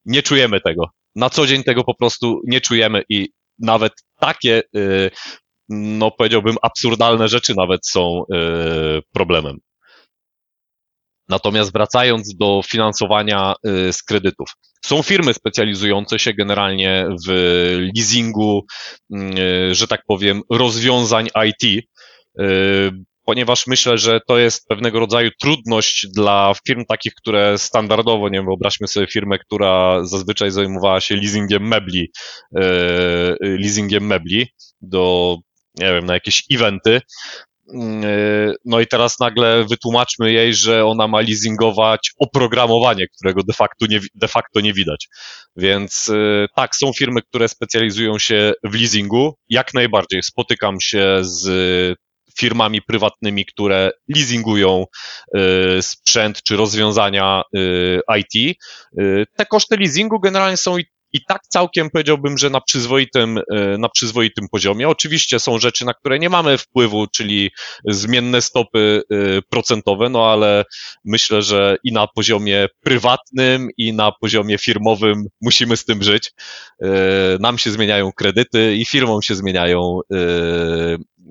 nie 0.04 0.22
czujemy 0.22 0.60
tego. 0.60 0.90
Na 1.14 1.30
co 1.30 1.46
dzień 1.46 1.62
tego 1.62 1.84
po 1.84 1.94
prostu 1.94 2.40
nie 2.46 2.60
czujemy 2.60 3.02
i 3.08 3.28
nawet 3.58 3.92
takie, 4.20 4.62
e, 4.76 5.10
no 5.68 6.10
powiedziałbym, 6.10 6.56
absurdalne 6.62 7.28
rzeczy 7.28 7.54
nawet 7.56 7.86
są 7.86 8.22
e, 8.34 8.36
problemem. 9.12 9.58
Natomiast 11.32 11.72
wracając 11.72 12.36
do 12.36 12.60
finansowania 12.66 13.54
y, 13.66 13.92
z 13.92 14.02
kredytów. 14.02 14.48
Są 14.84 15.02
firmy 15.02 15.34
specjalizujące 15.34 16.18
się 16.18 16.34
generalnie 16.34 17.06
w 17.26 17.30
leasingu, 17.96 18.66
y, 19.14 19.74
że 19.74 19.86
tak 19.86 20.02
powiem, 20.06 20.42
rozwiązań 20.50 21.28
IT, 21.48 21.84
y, 22.40 22.44
ponieważ 23.24 23.66
myślę, 23.66 23.98
że 23.98 24.20
to 24.28 24.38
jest 24.38 24.68
pewnego 24.68 25.00
rodzaju 25.00 25.30
trudność 25.40 26.06
dla 26.14 26.54
firm 26.66 26.84
takich, 26.88 27.14
które 27.14 27.58
standardowo, 27.58 28.28
nie 28.28 28.38
wiem, 28.38 28.46
wyobraźmy 28.46 28.88
sobie 28.88 29.06
firmę, 29.06 29.38
która 29.38 30.04
zazwyczaj 30.04 30.50
zajmowała 30.50 31.00
się 31.00 31.16
leasingiem 31.16 31.68
mebli, 31.68 32.10
leasingiem 33.40 34.06
mebli 34.06 34.46
do 34.80 35.36
nie 35.78 35.92
wiem, 35.92 36.06
na 36.06 36.14
jakieś 36.14 36.42
eventy, 36.52 37.00
Mm, 37.00 37.51
no 38.64 38.80
i 38.80 38.86
teraz 38.86 39.20
nagle 39.20 39.64
wytłumaczmy 39.64 40.32
jej, 40.32 40.54
że 40.54 40.84
ona 40.84 41.08
ma 41.08 41.20
leasingować 41.20 42.12
oprogramowanie, 42.18 43.06
którego 43.08 43.42
de 43.42 43.52
facto 43.52 43.86
nie, 43.86 44.00
de 44.14 44.28
facto 44.28 44.60
nie 44.60 44.72
widać. 44.72 45.08
Więc 45.56 46.08
e, 46.08 46.46
tak, 46.56 46.76
są 46.76 46.92
firmy, 46.92 47.22
które 47.22 47.48
specjalizują 47.48 48.18
się 48.18 48.52
w 48.64 48.74
leasingu. 48.74 49.34
Jak 49.48 49.74
najbardziej 49.74 50.22
spotykam 50.22 50.80
się 50.80 51.18
z 51.20 51.98
firmami 52.38 52.82
prywatnymi, 52.82 53.46
które 53.46 53.90
leasingują 54.08 54.84
e, 55.34 55.82
sprzęt 55.82 56.42
czy 56.42 56.56
rozwiązania 56.56 57.42
IT. 58.18 58.58
Te 59.36 59.46
koszty 59.46 59.76
leasingu 59.76 60.20
generalnie 60.20 60.56
są 60.56 60.78
i 60.78 60.84
i 61.12 61.24
tak 61.24 61.42
całkiem 61.48 61.90
powiedziałbym, 61.90 62.38
że 62.38 62.50
na 62.50 62.60
przyzwoitym, 62.60 63.38
e, 63.38 63.78
na 63.78 63.88
przyzwoitym 63.88 64.48
poziomie. 64.48 64.88
Oczywiście 64.88 65.38
są 65.38 65.58
rzeczy, 65.58 65.84
na 65.84 65.94
które 65.94 66.18
nie 66.18 66.30
mamy 66.30 66.58
wpływu, 66.58 67.06
czyli 67.06 67.50
zmienne 67.84 68.42
stopy 68.42 69.02
e, 69.10 69.42
procentowe, 69.42 70.08
no 70.08 70.26
ale 70.26 70.64
myślę, 71.04 71.42
że 71.42 71.76
i 71.84 71.92
na 71.92 72.06
poziomie 72.06 72.66
prywatnym, 72.80 73.68
i 73.76 73.92
na 73.92 74.12
poziomie 74.12 74.58
firmowym 74.58 75.26
musimy 75.40 75.76
z 75.76 75.84
tym 75.84 76.02
żyć. 76.02 76.32
E, 76.82 76.88
nam 77.40 77.58
się 77.58 77.70
zmieniają 77.70 78.12
kredyty 78.12 78.76
i 78.76 78.84
firmom 78.84 79.22
się 79.22 79.34
zmieniają 79.34 80.00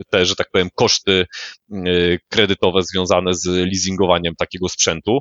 te, 0.10 0.26
że 0.26 0.36
tak 0.36 0.52
powiem, 0.52 0.70
koszty 0.76 1.26
y, 1.72 2.20
kredytowe 2.30 2.84
związane 2.84 3.34
z 3.34 3.46
leasingowaniem 3.46 4.36
takiego 4.36 4.70
sprzętu, 4.70 5.20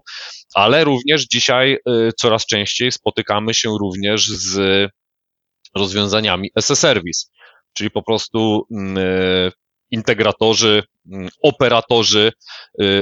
ale 0.54 0.84
również 0.84 1.26
dzisiaj 1.26 1.78
y, 1.88 2.12
coraz 2.18 2.46
częściej 2.46 2.92
spotykamy 2.92 3.54
się 3.54 3.70
również 3.80 4.28
z 4.28 4.90
rozwiązaniami 5.74 6.50
as 6.54 6.70
a 6.70 6.76
service, 6.76 7.26
czyli 7.72 7.90
po 7.90 8.02
prostu 8.02 8.66
mm, 8.70 8.98
integratorzy, 9.90 10.82
mm, 11.12 11.28
operatorzy 11.42 12.32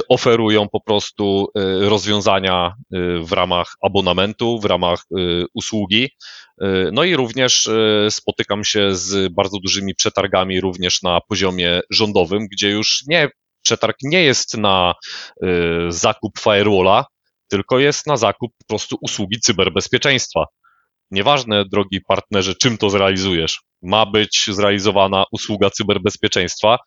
oferują 0.08 0.68
po 0.68 0.80
prostu 0.80 1.46
rozwiązania 1.80 2.74
w 3.22 3.32
ramach 3.32 3.74
abonamentu, 3.82 4.60
w 4.60 4.64
ramach 4.64 5.04
usługi, 5.54 6.08
no 6.92 7.04
i 7.04 7.16
również 7.16 7.68
spotykam 8.10 8.64
się 8.64 8.94
z 8.94 9.32
bardzo 9.32 9.58
dużymi 9.58 9.94
przetargami 9.94 10.60
również 10.60 11.02
na 11.02 11.20
poziomie 11.20 11.80
rządowym, 11.90 12.46
gdzie 12.52 12.70
już 12.70 13.02
nie, 13.06 13.28
przetarg 13.62 13.96
nie 14.02 14.22
jest 14.22 14.56
na 14.56 14.94
zakup 15.88 16.38
firewalla, 16.38 17.04
tylko 17.48 17.78
jest 17.78 18.06
na 18.06 18.16
zakup 18.16 18.52
po 18.58 18.64
prostu 18.66 18.96
usługi 19.00 19.40
cyberbezpieczeństwa. 19.40 20.44
Nieważne, 21.10 21.64
drogi 21.64 22.00
partnerze, 22.08 22.54
czym 22.54 22.78
to 22.78 22.90
zrealizujesz. 22.90 23.60
Ma 23.82 24.06
być 24.06 24.44
zrealizowana 24.52 25.24
usługa 25.32 25.70
cyberbezpieczeństwa, 25.70 26.78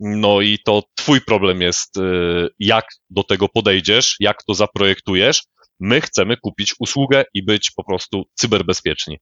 no 0.00 0.40
i 0.40 0.58
to 0.64 0.82
twój 0.94 1.20
problem 1.20 1.62
jest, 1.62 1.94
jak 2.58 2.84
do 3.10 3.22
tego 3.22 3.48
podejdziesz, 3.48 4.16
jak 4.20 4.44
to 4.44 4.54
zaprojektujesz, 4.54 5.42
My 5.80 6.00
chcemy 6.00 6.36
kupić 6.36 6.74
usługę 6.78 7.24
i 7.34 7.44
być 7.44 7.70
po 7.70 7.84
prostu 7.84 8.22
cyberbezpieczni. 8.34 9.18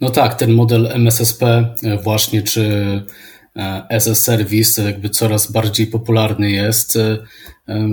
No 0.00 0.10
tak, 0.10 0.34
ten 0.34 0.52
model 0.52 0.86
MSSP 0.92 1.42
e, 1.42 1.74
właśnie, 2.02 2.42
czy 2.42 2.62
e, 3.56 3.86
as 3.90 4.08
a 4.08 4.14
service 4.14 4.82
jakby 4.82 5.10
coraz 5.10 5.52
bardziej 5.52 5.86
popularny 5.86 6.50
jest 6.50 6.96
e, 6.96 7.18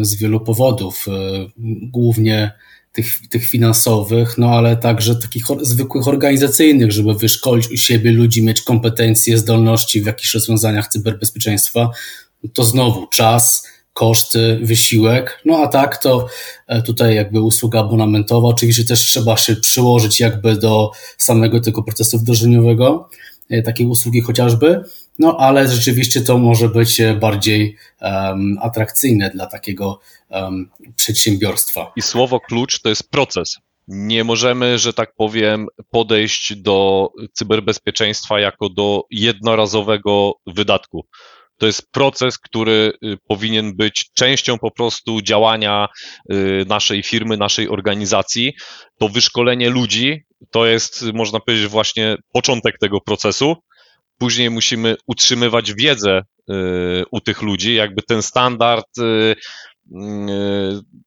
z 0.01 0.15
wielu 0.15 0.39
powodów, 0.39 1.05
głównie 1.81 2.51
tych, 2.93 3.27
tych 3.29 3.49
finansowych, 3.49 4.37
no 4.37 4.49
ale 4.49 4.77
także 4.77 5.15
takich 5.15 5.43
zwykłych 5.61 6.07
organizacyjnych, 6.07 6.91
żeby 6.91 7.13
wyszkolić 7.13 7.71
u 7.71 7.77
siebie 7.77 8.11
ludzi, 8.11 8.43
mieć 8.43 8.61
kompetencje, 8.61 9.37
zdolności 9.37 10.01
w 10.01 10.05
jakichś 10.05 10.33
rozwiązaniach 10.33 10.87
cyberbezpieczeństwa. 10.87 11.89
To 12.53 12.63
znowu 12.63 13.07
czas, 13.07 13.67
koszty, 13.93 14.59
wysiłek. 14.63 15.41
No 15.45 15.57
a 15.57 15.67
tak 15.67 15.97
to 15.97 16.27
e, 16.67 16.81
tutaj 16.81 17.15
jakby 17.15 17.41
usługa 17.41 17.79
abonamentowa. 17.79 18.47
Oczywiście 18.47 18.85
też 18.85 18.99
trzeba 18.99 19.37
się 19.37 19.55
przyłożyć 19.55 20.19
jakby 20.19 20.55
do 20.55 20.91
samego 21.17 21.59
tego 21.59 21.83
procesu 21.83 22.19
wdrożeniowego, 22.19 23.09
e, 23.49 23.61
takiej 23.61 23.87
usługi 23.87 24.21
chociażby. 24.21 24.83
No 25.19 25.37
ale 25.39 25.67
rzeczywiście 25.67 26.21
to 26.21 26.37
może 26.37 26.69
być 26.69 27.01
bardziej 27.19 27.77
um, 28.01 28.57
atrakcyjne 28.61 29.29
dla 29.29 29.45
takiego 29.47 29.99
um, 30.29 30.69
przedsiębiorstwa. 30.95 31.91
I 31.95 32.01
słowo 32.01 32.39
klucz 32.39 32.81
to 32.81 32.89
jest 32.89 33.11
proces. 33.11 33.57
Nie 33.87 34.23
możemy, 34.23 34.79
że 34.79 34.93
tak 34.93 35.15
powiem, 35.15 35.67
podejść 35.91 36.55
do 36.55 37.09
cyberbezpieczeństwa 37.33 38.39
jako 38.39 38.69
do 38.69 39.03
jednorazowego 39.11 40.33
wydatku 40.47 41.05
to 41.57 41.67
jest 41.67 41.91
proces, 41.91 42.37
który 42.37 42.93
y, 43.03 43.17
powinien 43.27 43.75
być 43.75 44.11
częścią 44.13 44.59
po 44.59 44.71
prostu 44.71 45.21
działania 45.21 45.87
y, 46.31 46.65
naszej 46.67 47.03
firmy, 47.03 47.37
naszej 47.37 47.69
organizacji. 47.69 48.53
To 48.99 49.09
wyszkolenie 49.09 49.69
ludzi 49.69 50.23
to 50.51 50.65
jest, 50.65 51.05
można 51.13 51.39
powiedzieć, 51.39 51.67
właśnie 51.67 52.15
początek 52.33 52.77
tego 52.79 53.01
procesu. 53.01 53.55
Później 54.23 54.49
musimy 54.49 54.95
utrzymywać 55.07 55.73
wiedzę 55.73 56.21
y, 56.49 56.53
u 57.11 57.21
tych 57.21 57.41
ludzi, 57.41 57.75
jakby 57.75 58.01
ten 58.01 58.21
standard 58.21 58.97
mm, 58.97 59.35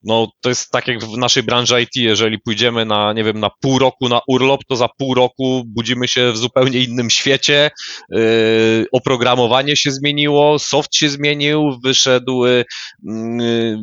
no 0.03 0.27
to 0.41 0.49
jest 0.49 0.71
tak 0.71 0.87
jak 0.87 0.99
w 0.99 1.17
naszej 1.17 1.43
branży 1.43 1.81
IT, 1.81 1.95
jeżeli 1.95 2.39
pójdziemy 2.39 2.85
na, 2.85 3.13
nie 3.13 3.23
wiem, 3.23 3.39
na 3.39 3.49
pół 3.61 3.79
roku 3.79 4.09
na 4.09 4.21
urlop, 4.27 4.61
to 4.67 4.75
za 4.75 4.87
pół 4.97 5.13
roku 5.13 5.63
budzimy 5.65 6.07
się 6.07 6.31
w 6.31 6.37
zupełnie 6.37 6.79
innym 6.79 7.09
świecie, 7.09 7.71
yy, 8.09 8.85
oprogramowanie 8.91 9.75
się 9.75 9.91
zmieniło, 9.91 10.59
soft 10.59 10.95
się 10.95 11.09
zmienił, 11.09 11.79
wyszedł, 11.83 12.45
yy, 12.45 12.65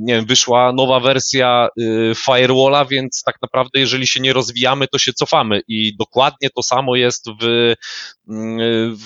nie 0.00 0.14
wiem, 0.14 0.26
wyszła 0.26 0.72
nowa 0.72 1.00
wersja 1.00 1.68
yy, 1.76 2.12
firewalla, 2.26 2.84
więc 2.84 3.22
tak 3.26 3.36
naprawdę 3.42 3.80
jeżeli 3.80 4.06
się 4.06 4.20
nie 4.20 4.32
rozwijamy, 4.32 4.88
to 4.88 4.98
się 4.98 5.12
cofamy. 5.12 5.60
I 5.68 5.96
dokładnie 5.96 6.48
to 6.56 6.62
samo 6.62 6.96
jest 6.96 7.26
w, 7.42 7.74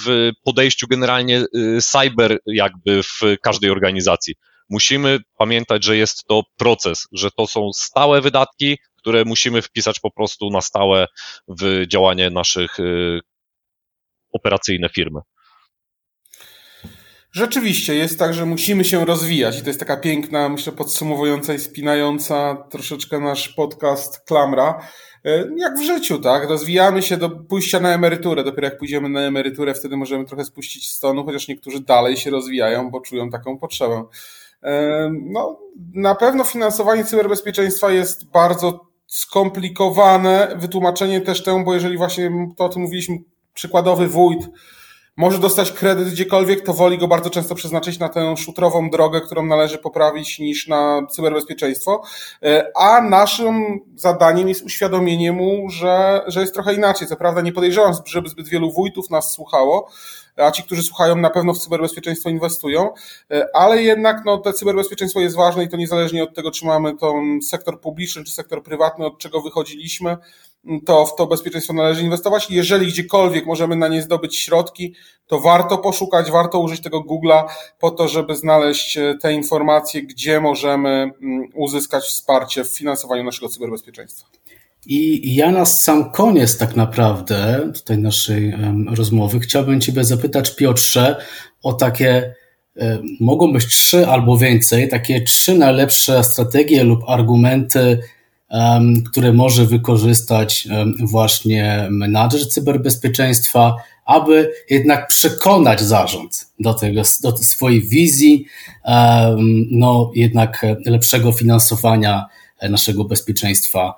w 0.05 0.31
podejściu 0.45 0.87
generalnie 0.91 1.45
cyber 1.81 2.39
jakby 2.47 3.03
w 3.03 3.21
każdej 3.43 3.71
organizacji 3.71 4.35
musimy 4.69 5.19
pamiętać, 5.39 5.85
że 5.85 5.97
jest 5.97 6.25
to 6.25 6.43
proces, 6.57 7.09
że 7.13 7.31
to 7.31 7.47
są 7.47 7.71
stałe 7.73 8.21
wydatki, 8.21 8.79
które 8.97 9.25
musimy 9.25 9.63
wpisać 9.63 10.01
po 10.01 10.11
prostu 10.11 10.51
na 10.51 10.61
stałe 10.61 11.07
w 11.49 11.85
działanie 11.87 12.31
naszych 12.31 12.81
y, 12.81 13.21
operacyjne 14.33 14.89
firmy. 14.89 15.21
Rzeczywiście 17.33 17.95
jest 17.95 18.19
tak, 18.19 18.35
że 18.35 18.47
musimy 18.47 18.85
się 18.85 19.05
rozwijać 19.05 19.59
i 19.59 19.63
to 19.63 19.69
jest 19.69 19.81
taka 19.81 19.97
piękna, 19.97 20.49
myślę, 20.49 20.73
podsumowująca 20.73 21.55
i 21.55 21.59
spinająca 21.59 22.67
troszeczkę 22.71 23.21
nasz 23.21 23.49
podcast 23.49 24.21
klamra. 24.27 24.89
Y, 25.27 25.51
jak 25.57 25.79
w 25.79 25.83
życiu, 25.83 26.19
tak? 26.19 26.49
Rozwijamy 26.49 27.03
się 27.03 27.17
do 27.17 27.31
pójścia 27.31 27.81
na 27.81 27.95
emeryturę. 27.95 28.45
Dopiero 28.45 28.65
jak 28.65 28.79
pójdziemy 28.79 29.09
na 29.09 29.21
emeryturę, 29.21 29.75
wtedy 29.75 29.97
możemy 29.97 30.25
trochę 30.25 30.45
spuścić 30.45 30.91
stonu, 30.91 31.25
chociaż 31.25 31.49
niektórzy 31.49 31.81
dalej 31.81 32.17
się 32.17 32.31
rozwijają, 32.31 32.91
bo 32.91 33.01
czują 33.01 33.31
taką 33.31 33.59
potrzebę. 33.59 34.05
No, 35.11 35.59
na 35.95 36.15
pewno 36.15 36.45
finansowanie 36.45 37.05
cyberbezpieczeństwa 37.05 37.91
jest 37.91 38.31
bardzo 38.31 38.87
skomplikowane. 39.07 40.57
Wytłumaczenie 40.57 41.21
też 41.21 41.43
temu, 41.45 41.65
bo 41.65 41.75
jeżeli 41.75 41.97
właśnie 41.97 42.31
to 42.57 42.65
o 42.65 42.69
tym 42.69 42.83
mówiliśmy, 42.83 43.19
przykładowy 43.55 44.09
wójt 44.09 44.49
może 45.19 45.39
dostać 45.39 45.73
kredyt 45.73 46.09
gdziekolwiek, 46.09 46.65
to 46.65 46.75
woli 46.75 46.99
go 46.99 47.09
bardzo 47.09 47.31
często 47.31 47.55
przeznaczyć 47.55 47.99
na 47.99 48.09
tę 48.09 48.37
szutrową 48.37 48.91
drogę, 48.91 49.21
którą 49.21 49.47
należy 49.47 49.79
poprawić, 49.79 50.39
niż 50.39 50.69
na 50.69 51.07
cyberbezpieczeństwo. 51.11 52.03
E, 52.43 52.71
a 52.77 53.01
naszym 53.01 53.81
zadaniem 53.97 54.49
jest 54.49 54.63
uświadomienie 54.63 55.33
mu, 55.33 55.71
że, 55.71 56.23
że 56.27 56.41
jest 56.41 56.55
trochę 56.55 56.75
inaczej. 56.75 57.09
Co 57.09 57.17
prawda 57.17 57.41
nie 57.41 57.53
podejrzewam, 57.53 57.95
żeby 58.07 58.29
zbyt 58.29 58.49
wielu 58.49 58.73
wójtów 58.73 59.11
nas 59.11 59.33
słuchało, 59.33 59.91
a 60.37 60.51
ci, 60.51 60.63
którzy 60.63 60.83
słuchają, 60.83 61.17
na 61.17 61.31
pewno 61.31 61.55
w 61.55 61.59
cyberbezpieczeństwo 61.59 62.29
inwestują, 62.29 62.91
e, 63.31 63.49
ale 63.55 63.83
jednak 63.83 64.23
no, 64.25 64.39
to 64.39 64.53
cyberbezpieczeństwo 64.53 65.21
jest 65.21 65.37
ważne 65.37 65.65
i 65.65 65.69
to 65.69 65.77
niezależnie 65.77 66.23
od 66.23 66.35
tego, 66.35 66.51
czy 66.51 66.67
mamy 66.67 66.97
ten 66.97 67.43
sektor 67.43 67.81
publiczny, 67.81 68.25
czy 68.25 68.33
sektor 68.33 68.63
prywatny, 68.63 69.07
od 69.07 69.19
czego 69.19 69.41
wychodziliśmy, 69.41 70.17
to 70.87 71.07
w 71.07 71.17
to 71.17 71.27
bezpieczeństwo 71.27 71.73
należy 71.73 72.03
inwestować. 72.03 72.51
Jeżeli 72.51 72.87
gdziekolwiek 72.87 73.47
możemy 73.47 73.77
na 73.77 73.89
nie 73.89 74.03
zdobyć 74.03 74.37
środki, 74.37 74.95
to 75.27 75.41
warto 75.41 75.79
poszukać, 75.79 76.31
warto 76.31 76.61
użyć 76.61 76.81
tego 76.81 77.01
Google'a 77.01 77.45
po 77.79 77.91
to, 77.91 78.09
żeby 78.09 78.37
znaleźć 78.37 78.97
e, 78.97 79.15
te 79.23 79.33
informacje, 79.33 80.03
gdzie 80.03 80.41
możemy 80.41 80.89
mm, 80.89 81.49
uzyskać 81.55 82.05
wsparcie 82.05 82.65
w 82.65 82.77
finansowaniu 82.77 83.25
naszego 83.25 83.49
cyberbezpieczeństwa. 83.49 84.29
I 84.87 85.35
ja 85.35 85.51
na 85.51 85.65
sam 85.65 86.11
koniec 86.11 86.59
tak 86.59 86.77
naprawdę 86.77 87.71
tutaj 87.75 87.99
naszej 87.99 88.55
rozmowy 88.91 89.41
chciałbym 89.41 89.81
Ciebie 89.81 90.05
zapytać, 90.05 90.57
Piotrze, 90.57 91.17
o 91.63 91.73
takie, 91.73 92.35
mogą 93.21 93.53
być 93.53 93.67
trzy 93.67 94.07
albo 94.07 94.39
więcej, 94.39 94.89
takie 94.89 95.21
trzy 95.21 95.55
najlepsze 95.55 96.25
strategie 96.25 96.85
lub 96.85 97.01
argumenty, 97.07 97.99
które 99.11 99.33
może 99.33 99.67
wykorzystać 99.67 100.69
właśnie 101.01 101.89
menadżer 101.91 102.49
cyberbezpieczeństwa, 102.49 103.75
aby 104.05 104.53
jednak 104.71 105.09
przekonać 105.09 105.81
zarząd 105.81 106.51
do 106.61 106.75
tego, 106.75 107.03
do 107.23 107.37
swojej 107.37 107.83
wizji, 107.83 108.47
no 109.71 110.11
jednak 110.15 110.67
lepszego 110.87 111.33
finansowania 111.33 112.27
naszego 112.63 113.05
bezpieczeństwa 113.05 113.95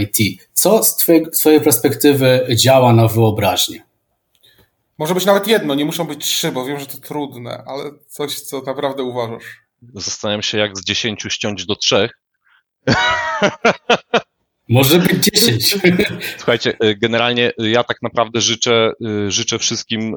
IT. 0.00 0.40
Co 0.52 0.82
z 0.82 0.96
twojej, 0.96 1.30
twojej 1.30 1.60
perspektywy 1.60 2.46
działa 2.54 2.92
na 2.92 3.08
wyobraźnię? 3.08 3.82
Może 4.98 5.14
być 5.14 5.26
nawet 5.26 5.46
jedno, 5.46 5.74
nie 5.74 5.84
muszą 5.84 6.04
być 6.04 6.24
trzy, 6.24 6.52
bo 6.52 6.64
wiem, 6.64 6.80
że 6.80 6.86
to 6.86 6.98
trudne, 6.98 7.62
ale 7.66 7.84
coś, 8.08 8.40
co 8.40 8.62
naprawdę 8.62 9.02
uważasz. 9.02 9.44
Zastanawiam 9.94 10.42
się, 10.42 10.58
jak 10.58 10.78
z 10.78 10.84
dziesięciu 10.84 11.30
ściąć 11.30 11.66
do 11.66 11.76
trzech. 11.76 12.18
Może 14.68 14.98
być 14.98 15.24
10. 15.24 15.76
Słuchajcie, 16.36 16.76
y, 16.84 16.96
generalnie 16.96 17.52
ja 17.58 17.84
tak 17.84 18.02
naprawdę 18.02 18.40
życzę, 18.40 18.92
y, 19.26 19.30
życzę 19.30 19.58
wszystkim 19.58 20.14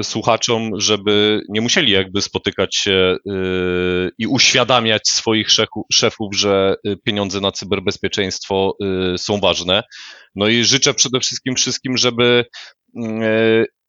y, 0.00 0.04
słuchaczom, 0.04 0.70
żeby 0.80 1.40
nie 1.48 1.60
musieli 1.60 1.92
jakby 1.92 2.22
spotykać 2.22 2.76
się 2.76 3.16
i 4.18 4.26
uświadamiać 4.26 5.08
swoich 5.08 5.48
szefów, 5.92 6.36
że 6.36 6.74
pieniądze 7.04 7.40
na 7.40 7.52
cyberbezpieczeństwo 7.52 8.76
są 9.16 9.40
ważne. 9.40 9.82
No 10.34 10.48
i 10.48 10.64
życzę 10.64 10.94
przede 10.94 11.20
wszystkim 11.20 11.54
wszystkim, 11.54 11.96
żeby 11.96 12.44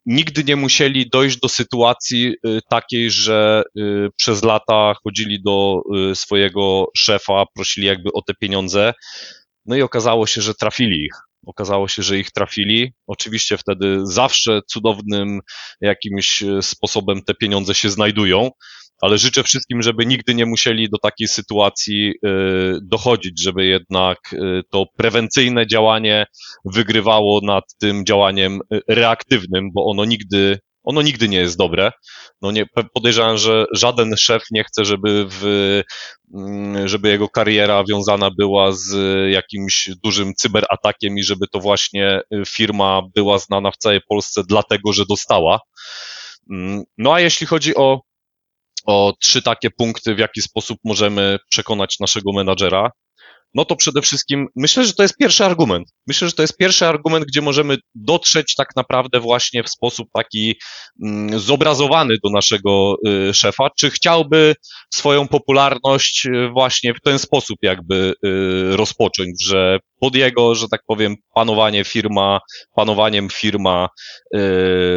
nigdy 0.06 0.44
nie 0.44 0.56
musieli 0.56 1.10
dojść 1.10 1.38
do 1.40 1.48
sytuacji 1.48 2.34
takiej, 2.70 3.10
że 3.10 3.62
przez 4.16 4.44
lata 4.44 4.94
chodzili 5.04 5.42
do 5.42 5.82
swojego 6.14 6.86
szefa, 6.96 7.44
prosili 7.54 7.86
jakby 7.86 8.12
o 8.12 8.22
te 8.22 8.34
pieniądze 8.34 8.92
no 9.66 9.76
i 9.76 9.82
okazało 9.82 10.26
się, 10.26 10.42
że 10.42 10.54
trafili 10.54 11.04
ich. 11.04 11.12
Okazało 11.46 11.88
się, 11.88 12.02
że 12.02 12.18
ich 12.18 12.30
trafili. 12.30 12.92
Oczywiście 13.06 13.56
wtedy 13.56 13.98
zawsze 14.02 14.60
cudownym 14.66 15.40
jakimś 15.80 16.42
sposobem 16.60 17.22
te 17.22 17.34
pieniądze 17.34 17.74
się 17.74 17.90
znajdują, 17.90 18.50
ale 19.02 19.18
życzę 19.18 19.42
wszystkim, 19.42 19.82
żeby 19.82 20.06
nigdy 20.06 20.34
nie 20.34 20.46
musieli 20.46 20.90
do 20.90 20.98
takiej 20.98 21.28
sytuacji 21.28 22.10
e, 22.10 22.28
dochodzić, 22.82 23.42
żeby 23.42 23.64
jednak 23.64 24.18
e, 24.32 24.62
to 24.70 24.86
prewencyjne 24.96 25.66
działanie 25.66 26.26
wygrywało 26.64 27.40
nad 27.42 27.64
tym 27.80 28.06
działaniem 28.06 28.60
reaktywnym, 28.88 29.70
bo 29.74 29.84
ono 29.86 30.04
nigdy 30.04 30.58
ono 30.84 31.02
nigdy 31.02 31.28
nie 31.28 31.38
jest 31.38 31.58
dobre. 31.58 31.92
No 32.42 32.50
nie, 32.50 32.66
podejrzewam, 32.94 33.38
że 33.38 33.64
żaden 33.72 34.16
szef 34.16 34.42
nie 34.50 34.64
chce, 34.64 34.84
żeby, 34.84 35.26
w, 35.30 35.44
mm, 36.34 36.88
żeby 36.88 37.08
jego 37.08 37.28
kariera 37.28 37.84
wiązana 37.90 38.30
była 38.38 38.72
z 38.72 38.94
jakimś 39.32 39.90
dużym 40.04 40.34
cyberatakiem 40.34 41.18
i 41.18 41.22
żeby 41.22 41.46
to 41.52 41.60
właśnie 41.60 42.20
firma 42.46 43.02
była 43.14 43.38
znana 43.38 43.70
w 43.70 43.76
całej 43.76 44.00
Polsce 44.08 44.42
dlatego, 44.48 44.92
że 44.92 45.06
dostała. 45.06 45.60
Mm, 46.50 46.82
no 46.98 47.14
a 47.14 47.20
jeśli 47.20 47.46
chodzi 47.46 47.76
o, 47.76 48.00
o 48.86 49.12
trzy 49.20 49.42
takie 49.42 49.70
punkty, 49.70 50.14
w 50.14 50.18
jaki 50.18 50.42
sposób 50.42 50.78
możemy 50.84 51.38
przekonać 51.48 51.98
naszego 52.00 52.32
menadżera, 52.32 52.90
no 53.54 53.64
to 53.64 53.76
przede 53.76 54.02
wszystkim 54.02 54.46
myślę, 54.56 54.84
że 54.84 54.92
to 54.92 55.02
jest 55.02 55.16
pierwszy 55.16 55.44
argument. 55.44 55.88
Myślę, 56.06 56.28
że 56.28 56.34
to 56.34 56.42
jest 56.42 56.56
pierwszy 56.56 56.86
argument, 56.86 57.24
gdzie 57.24 57.42
możemy 57.42 57.76
dotrzeć 57.94 58.54
tak 58.54 58.68
naprawdę 58.76 59.20
właśnie 59.20 59.62
w 59.62 59.70
sposób 59.70 60.08
taki 60.14 60.54
mm, 61.02 61.40
zobrazowany 61.40 62.16
do 62.24 62.30
naszego 62.30 62.94
y, 63.08 63.34
szefa, 63.34 63.68
czy 63.78 63.90
chciałby 63.90 64.54
swoją 64.94 65.28
popularność 65.28 66.26
y, 66.26 66.48
właśnie 66.48 66.94
w 66.94 67.00
ten 67.00 67.18
sposób 67.18 67.58
jakby 67.62 68.14
y, 68.24 68.76
rozpocząć, 68.76 69.44
że 69.44 69.78
pod 70.00 70.14
jego, 70.16 70.54
że 70.54 70.68
tak 70.68 70.80
powiem, 70.86 71.16
panowanie 71.34 71.84
firma, 71.84 72.40
panowaniem 72.74 73.28
firma 73.30 73.88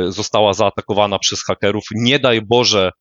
została 0.08 0.54
zaatakowana 0.54 1.20
przez 1.20 1.44
hakerów. 1.44 1.84
Nie 1.96 2.20
daj 2.20 2.42
Boże, 2.42 2.92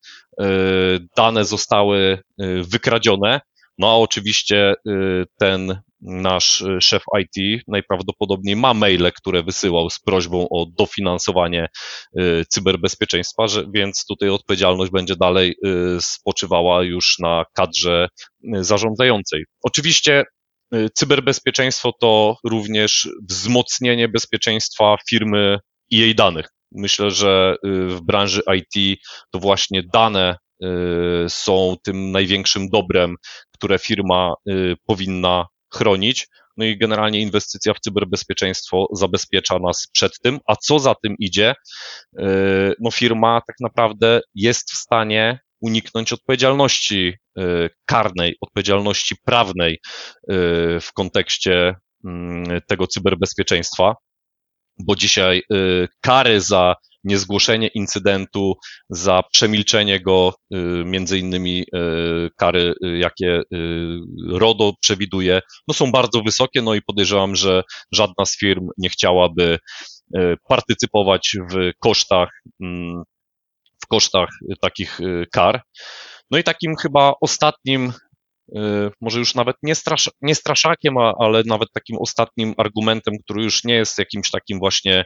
dane 1.16 1.44
zostały 1.44 2.18
wykradzione, 2.62 3.40
no 3.78 3.90
a 3.90 3.94
oczywiście 3.94 4.74
y, 4.88 5.24
ten 5.38 5.80
nasz 6.00 6.60
y, 6.60 6.80
szef 6.80 7.02
IT 7.20 7.62
najprawdopodobniej 7.68 8.56
ma 8.56 8.74
maile, 8.74 9.12
które 9.12 9.42
wysyłał 9.42 9.90
z 9.90 10.00
prośbą 10.00 10.48
o 10.48 10.66
dofinansowanie 10.78 11.68
y, 12.18 12.44
cyberbezpieczeństwa, 12.48 13.46
więc 13.74 14.04
tutaj 14.08 14.28
odpowiedzialność 14.28 14.92
będzie 14.92 15.16
dalej 15.16 15.54
spoczywała 16.00 16.82
już 16.82 17.16
na 17.18 17.44
kadrze 17.54 18.08
zarządzającej. 18.60 19.44
Oczywiście 19.62 20.24
cyberbezpieczeństwo 20.94 21.92
to 22.00 22.36
również 22.44 23.08
wzmocnienie 23.28 24.08
bezpieczeństwa 24.08 24.96
firmy 25.08 25.58
i 25.90 25.98
jej 25.98 26.14
danych. 26.14 26.48
Myślę, 26.72 27.10
że 27.10 27.56
w 27.64 28.00
branży 28.00 28.42
IT 28.56 29.00
to 29.30 29.38
właśnie 29.38 29.82
dane 29.92 30.36
są 31.28 31.76
tym 31.82 32.10
największym 32.10 32.68
dobrem, 32.68 33.16
które 33.54 33.78
firma 33.78 34.34
y, 34.50 34.74
powinna 34.86 35.46
chronić. 35.74 36.26
No 36.56 36.64
i 36.64 36.78
generalnie 36.78 37.20
inwestycja 37.20 37.74
w 37.74 37.80
cyberbezpieczeństwo 37.80 38.86
zabezpiecza 38.92 39.58
nas 39.58 39.88
przed 39.92 40.12
tym, 40.22 40.38
a 40.46 40.56
co 40.56 40.78
za 40.78 40.94
tym 41.02 41.14
idzie, 41.18 41.54
y, 42.18 42.22
no 42.80 42.90
firma 42.90 43.40
tak 43.46 43.56
naprawdę 43.60 44.20
jest 44.34 44.72
w 44.72 44.76
stanie 44.76 45.38
uniknąć 45.60 46.12
odpowiedzialności 46.12 47.14
karnej, 47.86 48.36
odpowiedzialności 48.40 49.14
prawnej 49.24 49.78
w 50.80 50.88
kontekście 50.94 51.74
mm, 52.04 52.60
tego 52.68 52.86
cyberbezpieczeństwa, 52.86 53.94
bo 54.78 54.96
dzisiaj 54.96 55.42
kary 56.00 56.40
za 56.40 56.74
niezgłoszenie 57.04 57.68
incydentu, 57.68 58.54
za 58.88 59.22
przemilczenie 59.32 60.00
go, 60.00 60.34
y, 60.54 60.56
między 60.84 61.18
innymi 61.18 61.60
y, 61.62 62.30
kary, 62.36 62.74
y, 62.84 62.98
jakie 62.98 63.42
RODO 64.28 64.72
przewiduje, 64.80 65.40
no 65.68 65.74
są 65.74 65.92
bardzo 65.92 66.22
wysokie, 66.22 66.62
no 66.62 66.74
i 66.74 66.82
podejrzewam, 66.82 67.36
że 67.36 67.62
żadna 67.92 68.24
z 68.24 68.38
firm 68.38 68.68
nie 68.78 68.88
chciałaby 68.88 69.58
partycypować 70.48 71.36
w 71.50 71.70
kosztach, 71.78 72.28
mm, 72.60 73.02
w 73.84 73.86
kosztach 73.86 74.28
takich 74.60 74.98
kar. 75.32 75.62
No 76.30 76.38
i 76.38 76.44
takim 76.44 76.76
chyba 76.76 77.14
ostatnim 77.20 77.92
może 79.00 79.18
już 79.18 79.34
nawet 79.34 79.56
nie, 79.62 79.74
strasz, 79.74 80.10
nie 80.22 80.34
straszakiem, 80.34 80.98
ale 80.98 81.42
nawet 81.46 81.68
takim 81.72 81.96
ostatnim 82.00 82.54
argumentem, 82.56 83.14
który 83.24 83.42
już 83.42 83.64
nie 83.64 83.74
jest 83.74 83.98
jakimś 83.98 84.30
takim 84.30 84.58
właśnie 84.58 85.04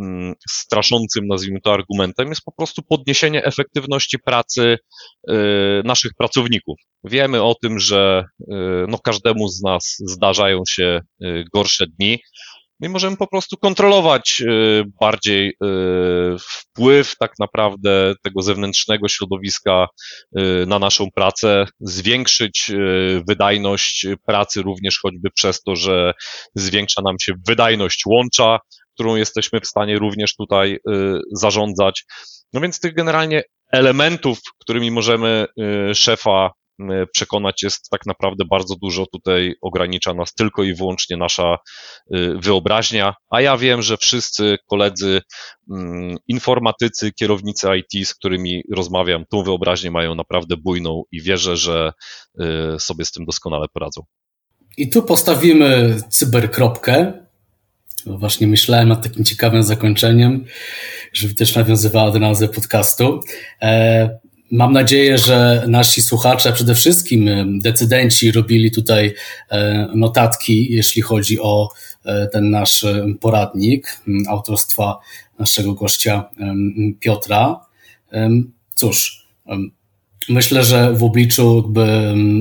mm, 0.00 0.34
straszącym, 0.50 1.26
nazwijmy 1.26 1.60
to 1.60 1.72
argumentem, 1.72 2.28
jest 2.28 2.44
po 2.44 2.52
prostu 2.52 2.82
podniesienie 2.82 3.44
efektywności 3.44 4.18
pracy 4.18 4.78
y, 5.30 5.34
naszych 5.84 6.12
pracowników. 6.18 6.76
Wiemy 7.04 7.42
o 7.42 7.54
tym, 7.62 7.78
że 7.78 8.24
y, 8.40 8.44
no, 8.88 8.98
każdemu 8.98 9.48
z 9.48 9.62
nas 9.62 9.96
zdarzają 9.98 10.62
się 10.68 11.00
gorsze 11.54 11.84
dni, 11.86 12.18
My 12.82 12.88
możemy 12.88 13.16
po 13.16 13.26
prostu 13.26 13.56
kontrolować 13.56 14.40
y, 14.40 14.84
bardziej 15.00 15.48
y, 15.48 15.54
wpływ 16.40 17.16
tak 17.18 17.32
naprawdę 17.38 18.14
tego 18.22 18.42
zewnętrznego 18.42 19.08
środowiska 19.08 19.86
y, 20.38 20.66
na 20.66 20.78
naszą 20.78 21.06
pracę, 21.14 21.66
zwiększyć 21.80 22.70
wydajność 23.28 24.06
pracy 24.26 24.62
również 24.62 24.98
choćby 25.02 25.30
przez 25.30 25.62
to, 25.62 25.76
że 25.76 26.12
zwiększa 26.54 27.02
nam 27.02 27.16
się 27.20 27.32
wydajność 27.48 28.02
łącza, 28.06 28.58
którą 28.94 29.16
jesteśmy 29.16 29.60
w 29.60 29.66
stanie 29.66 29.98
również 29.98 30.36
tutaj 30.36 30.78
zarządzać. 31.32 32.04
No 32.52 32.60
więc 32.60 32.80
tych 32.80 32.94
generalnie 32.94 33.42
elementów, 33.72 34.38
którymi 34.58 34.90
możemy 34.90 35.46
szefa 35.94 36.50
przekonać 37.12 37.62
jest 37.62 37.90
tak 37.90 38.06
naprawdę 38.06 38.44
bardzo 38.50 38.74
dużo. 38.82 39.06
Tutaj 39.06 39.54
ogranicza 39.60 40.14
nas 40.14 40.34
tylko 40.34 40.62
i 40.62 40.74
wyłącznie 40.74 41.16
nasza 41.16 41.54
e, 41.54 41.58
wyobraźnia, 42.38 43.14
a 43.30 43.40
ja 43.40 43.56
wiem, 43.56 43.82
że 43.82 43.96
wszyscy 43.96 44.58
koledzy 44.66 45.22
mm, 45.70 46.16
informatycy, 46.28 47.12
kierownicy 47.12 47.68
IT, 47.76 48.08
z 48.08 48.14
którymi 48.14 48.62
rozmawiam, 48.72 49.24
tą 49.30 49.42
wyobraźnię 49.42 49.90
mają 49.90 50.14
naprawdę 50.14 50.56
bujną 50.56 51.02
i 51.12 51.22
wierzę, 51.22 51.56
że 51.56 51.92
e, 52.38 52.78
sobie 52.78 53.04
z 53.04 53.12
tym 53.12 53.24
doskonale 53.24 53.66
poradzą. 53.72 54.02
I 54.76 54.90
tu 54.90 55.02
postawimy 55.02 55.96
cyberkropkę. 56.08 57.12
Właśnie 58.06 58.46
myślałem 58.46 58.88
nad 58.88 59.02
takim 59.02 59.24
ciekawym 59.24 59.62
zakończeniem, 59.62 60.44
żeby 61.12 61.34
też 61.34 61.56
nawiązywała 61.56 62.10
do 62.10 62.18
nazwy 62.18 62.48
podcastu. 62.48 63.20
Mam 64.52 64.72
nadzieję, 64.72 65.18
że 65.18 65.64
nasi 65.68 66.02
słuchacze, 66.02 66.52
przede 66.52 66.74
wszystkim 66.74 67.30
decydenci, 67.58 68.32
robili 68.32 68.70
tutaj 68.70 69.14
e, 69.50 69.88
notatki, 69.94 70.72
jeśli 70.72 71.02
chodzi 71.02 71.40
o 71.40 71.68
e, 72.04 72.26
ten 72.26 72.50
nasz 72.50 72.86
poradnik 73.20 74.00
autorstwa 74.28 74.98
naszego 75.38 75.74
gościa 75.74 76.24
Piotra. 77.00 77.60
Cóż, 78.74 79.26
myślę, 80.28 80.64
że 80.64 80.92
w 80.92 81.04
obliczu 81.04 81.72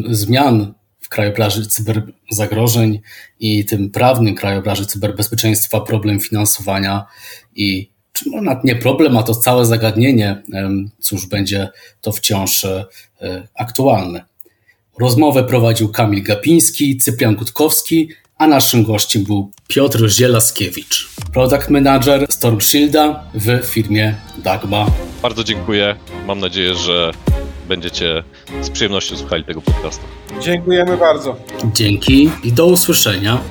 zmian 0.09 0.73
w 0.99 1.09
krajobrazie 1.09 1.61
cyberzagrożeń 1.65 2.99
i 3.39 3.65
tym 3.65 3.89
prawnym 3.89 4.35
krajobrazie 4.35 4.85
cyberbezpieczeństwa, 4.85 5.81
problem 5.81 6.19
finansowania 6.19 7.05
i 7.55 7.90
czy 8.13 8.29
nawet 8.29 8.63
nie 8.63 8.75
problem, 8.75 9.17
a 9.17 9.23
to 9.23 9.35
całe 9.35 9.65
zagadnienie, 9.65 10.43
cóż, 10.99 11.25
będzie 11.25 11.69
to 12.01 12.11
wciąż 12.11 12.63
e, 12.63 12.85
aktualne. 13.55 14.25
Rozmowę 14.99 15.43
prowadził 15.43 15.89
Kamil 15.89 16.23
Gapiński, 16.23 16.97
Cyprian 16.97 17.35
Gutkowski, 17.35 18.09
a 18.37 18.47
naszym 18.47 18.83
gościem 18.83 19.23
był 19.23 19.51
Piotr 19.67 20.09
Zielaskiewicz, 20.09 21.09
product 21.33 21.69
manager 21.69 22.25
Storm 22.29 22.61
Shielda 22.61 23.23
w 23.33 23.65
firmie 23.65 24.15
Dagma. 24.37 24.85
Bardzo 25.21 25.43
dziękuję. 25.43 25.95
Mam 26.27 26.39
nadzieję, 26.39 26.75
że 26.75 27.11
będziecie 27.67 28.23
z 28.61 28.69
przyjemnością 28.69 29.17
słuchali 29.17 29.43
tego 29.43 29.61
podcastu. 29.61 30.03
Dziękujemy 30.41 30.97
bardzo. 30.97 31.35
Dzięki 31.73 32.29
i 32.43 32.51
do 32.51 32.65
usłyszenia. 32.65 33.41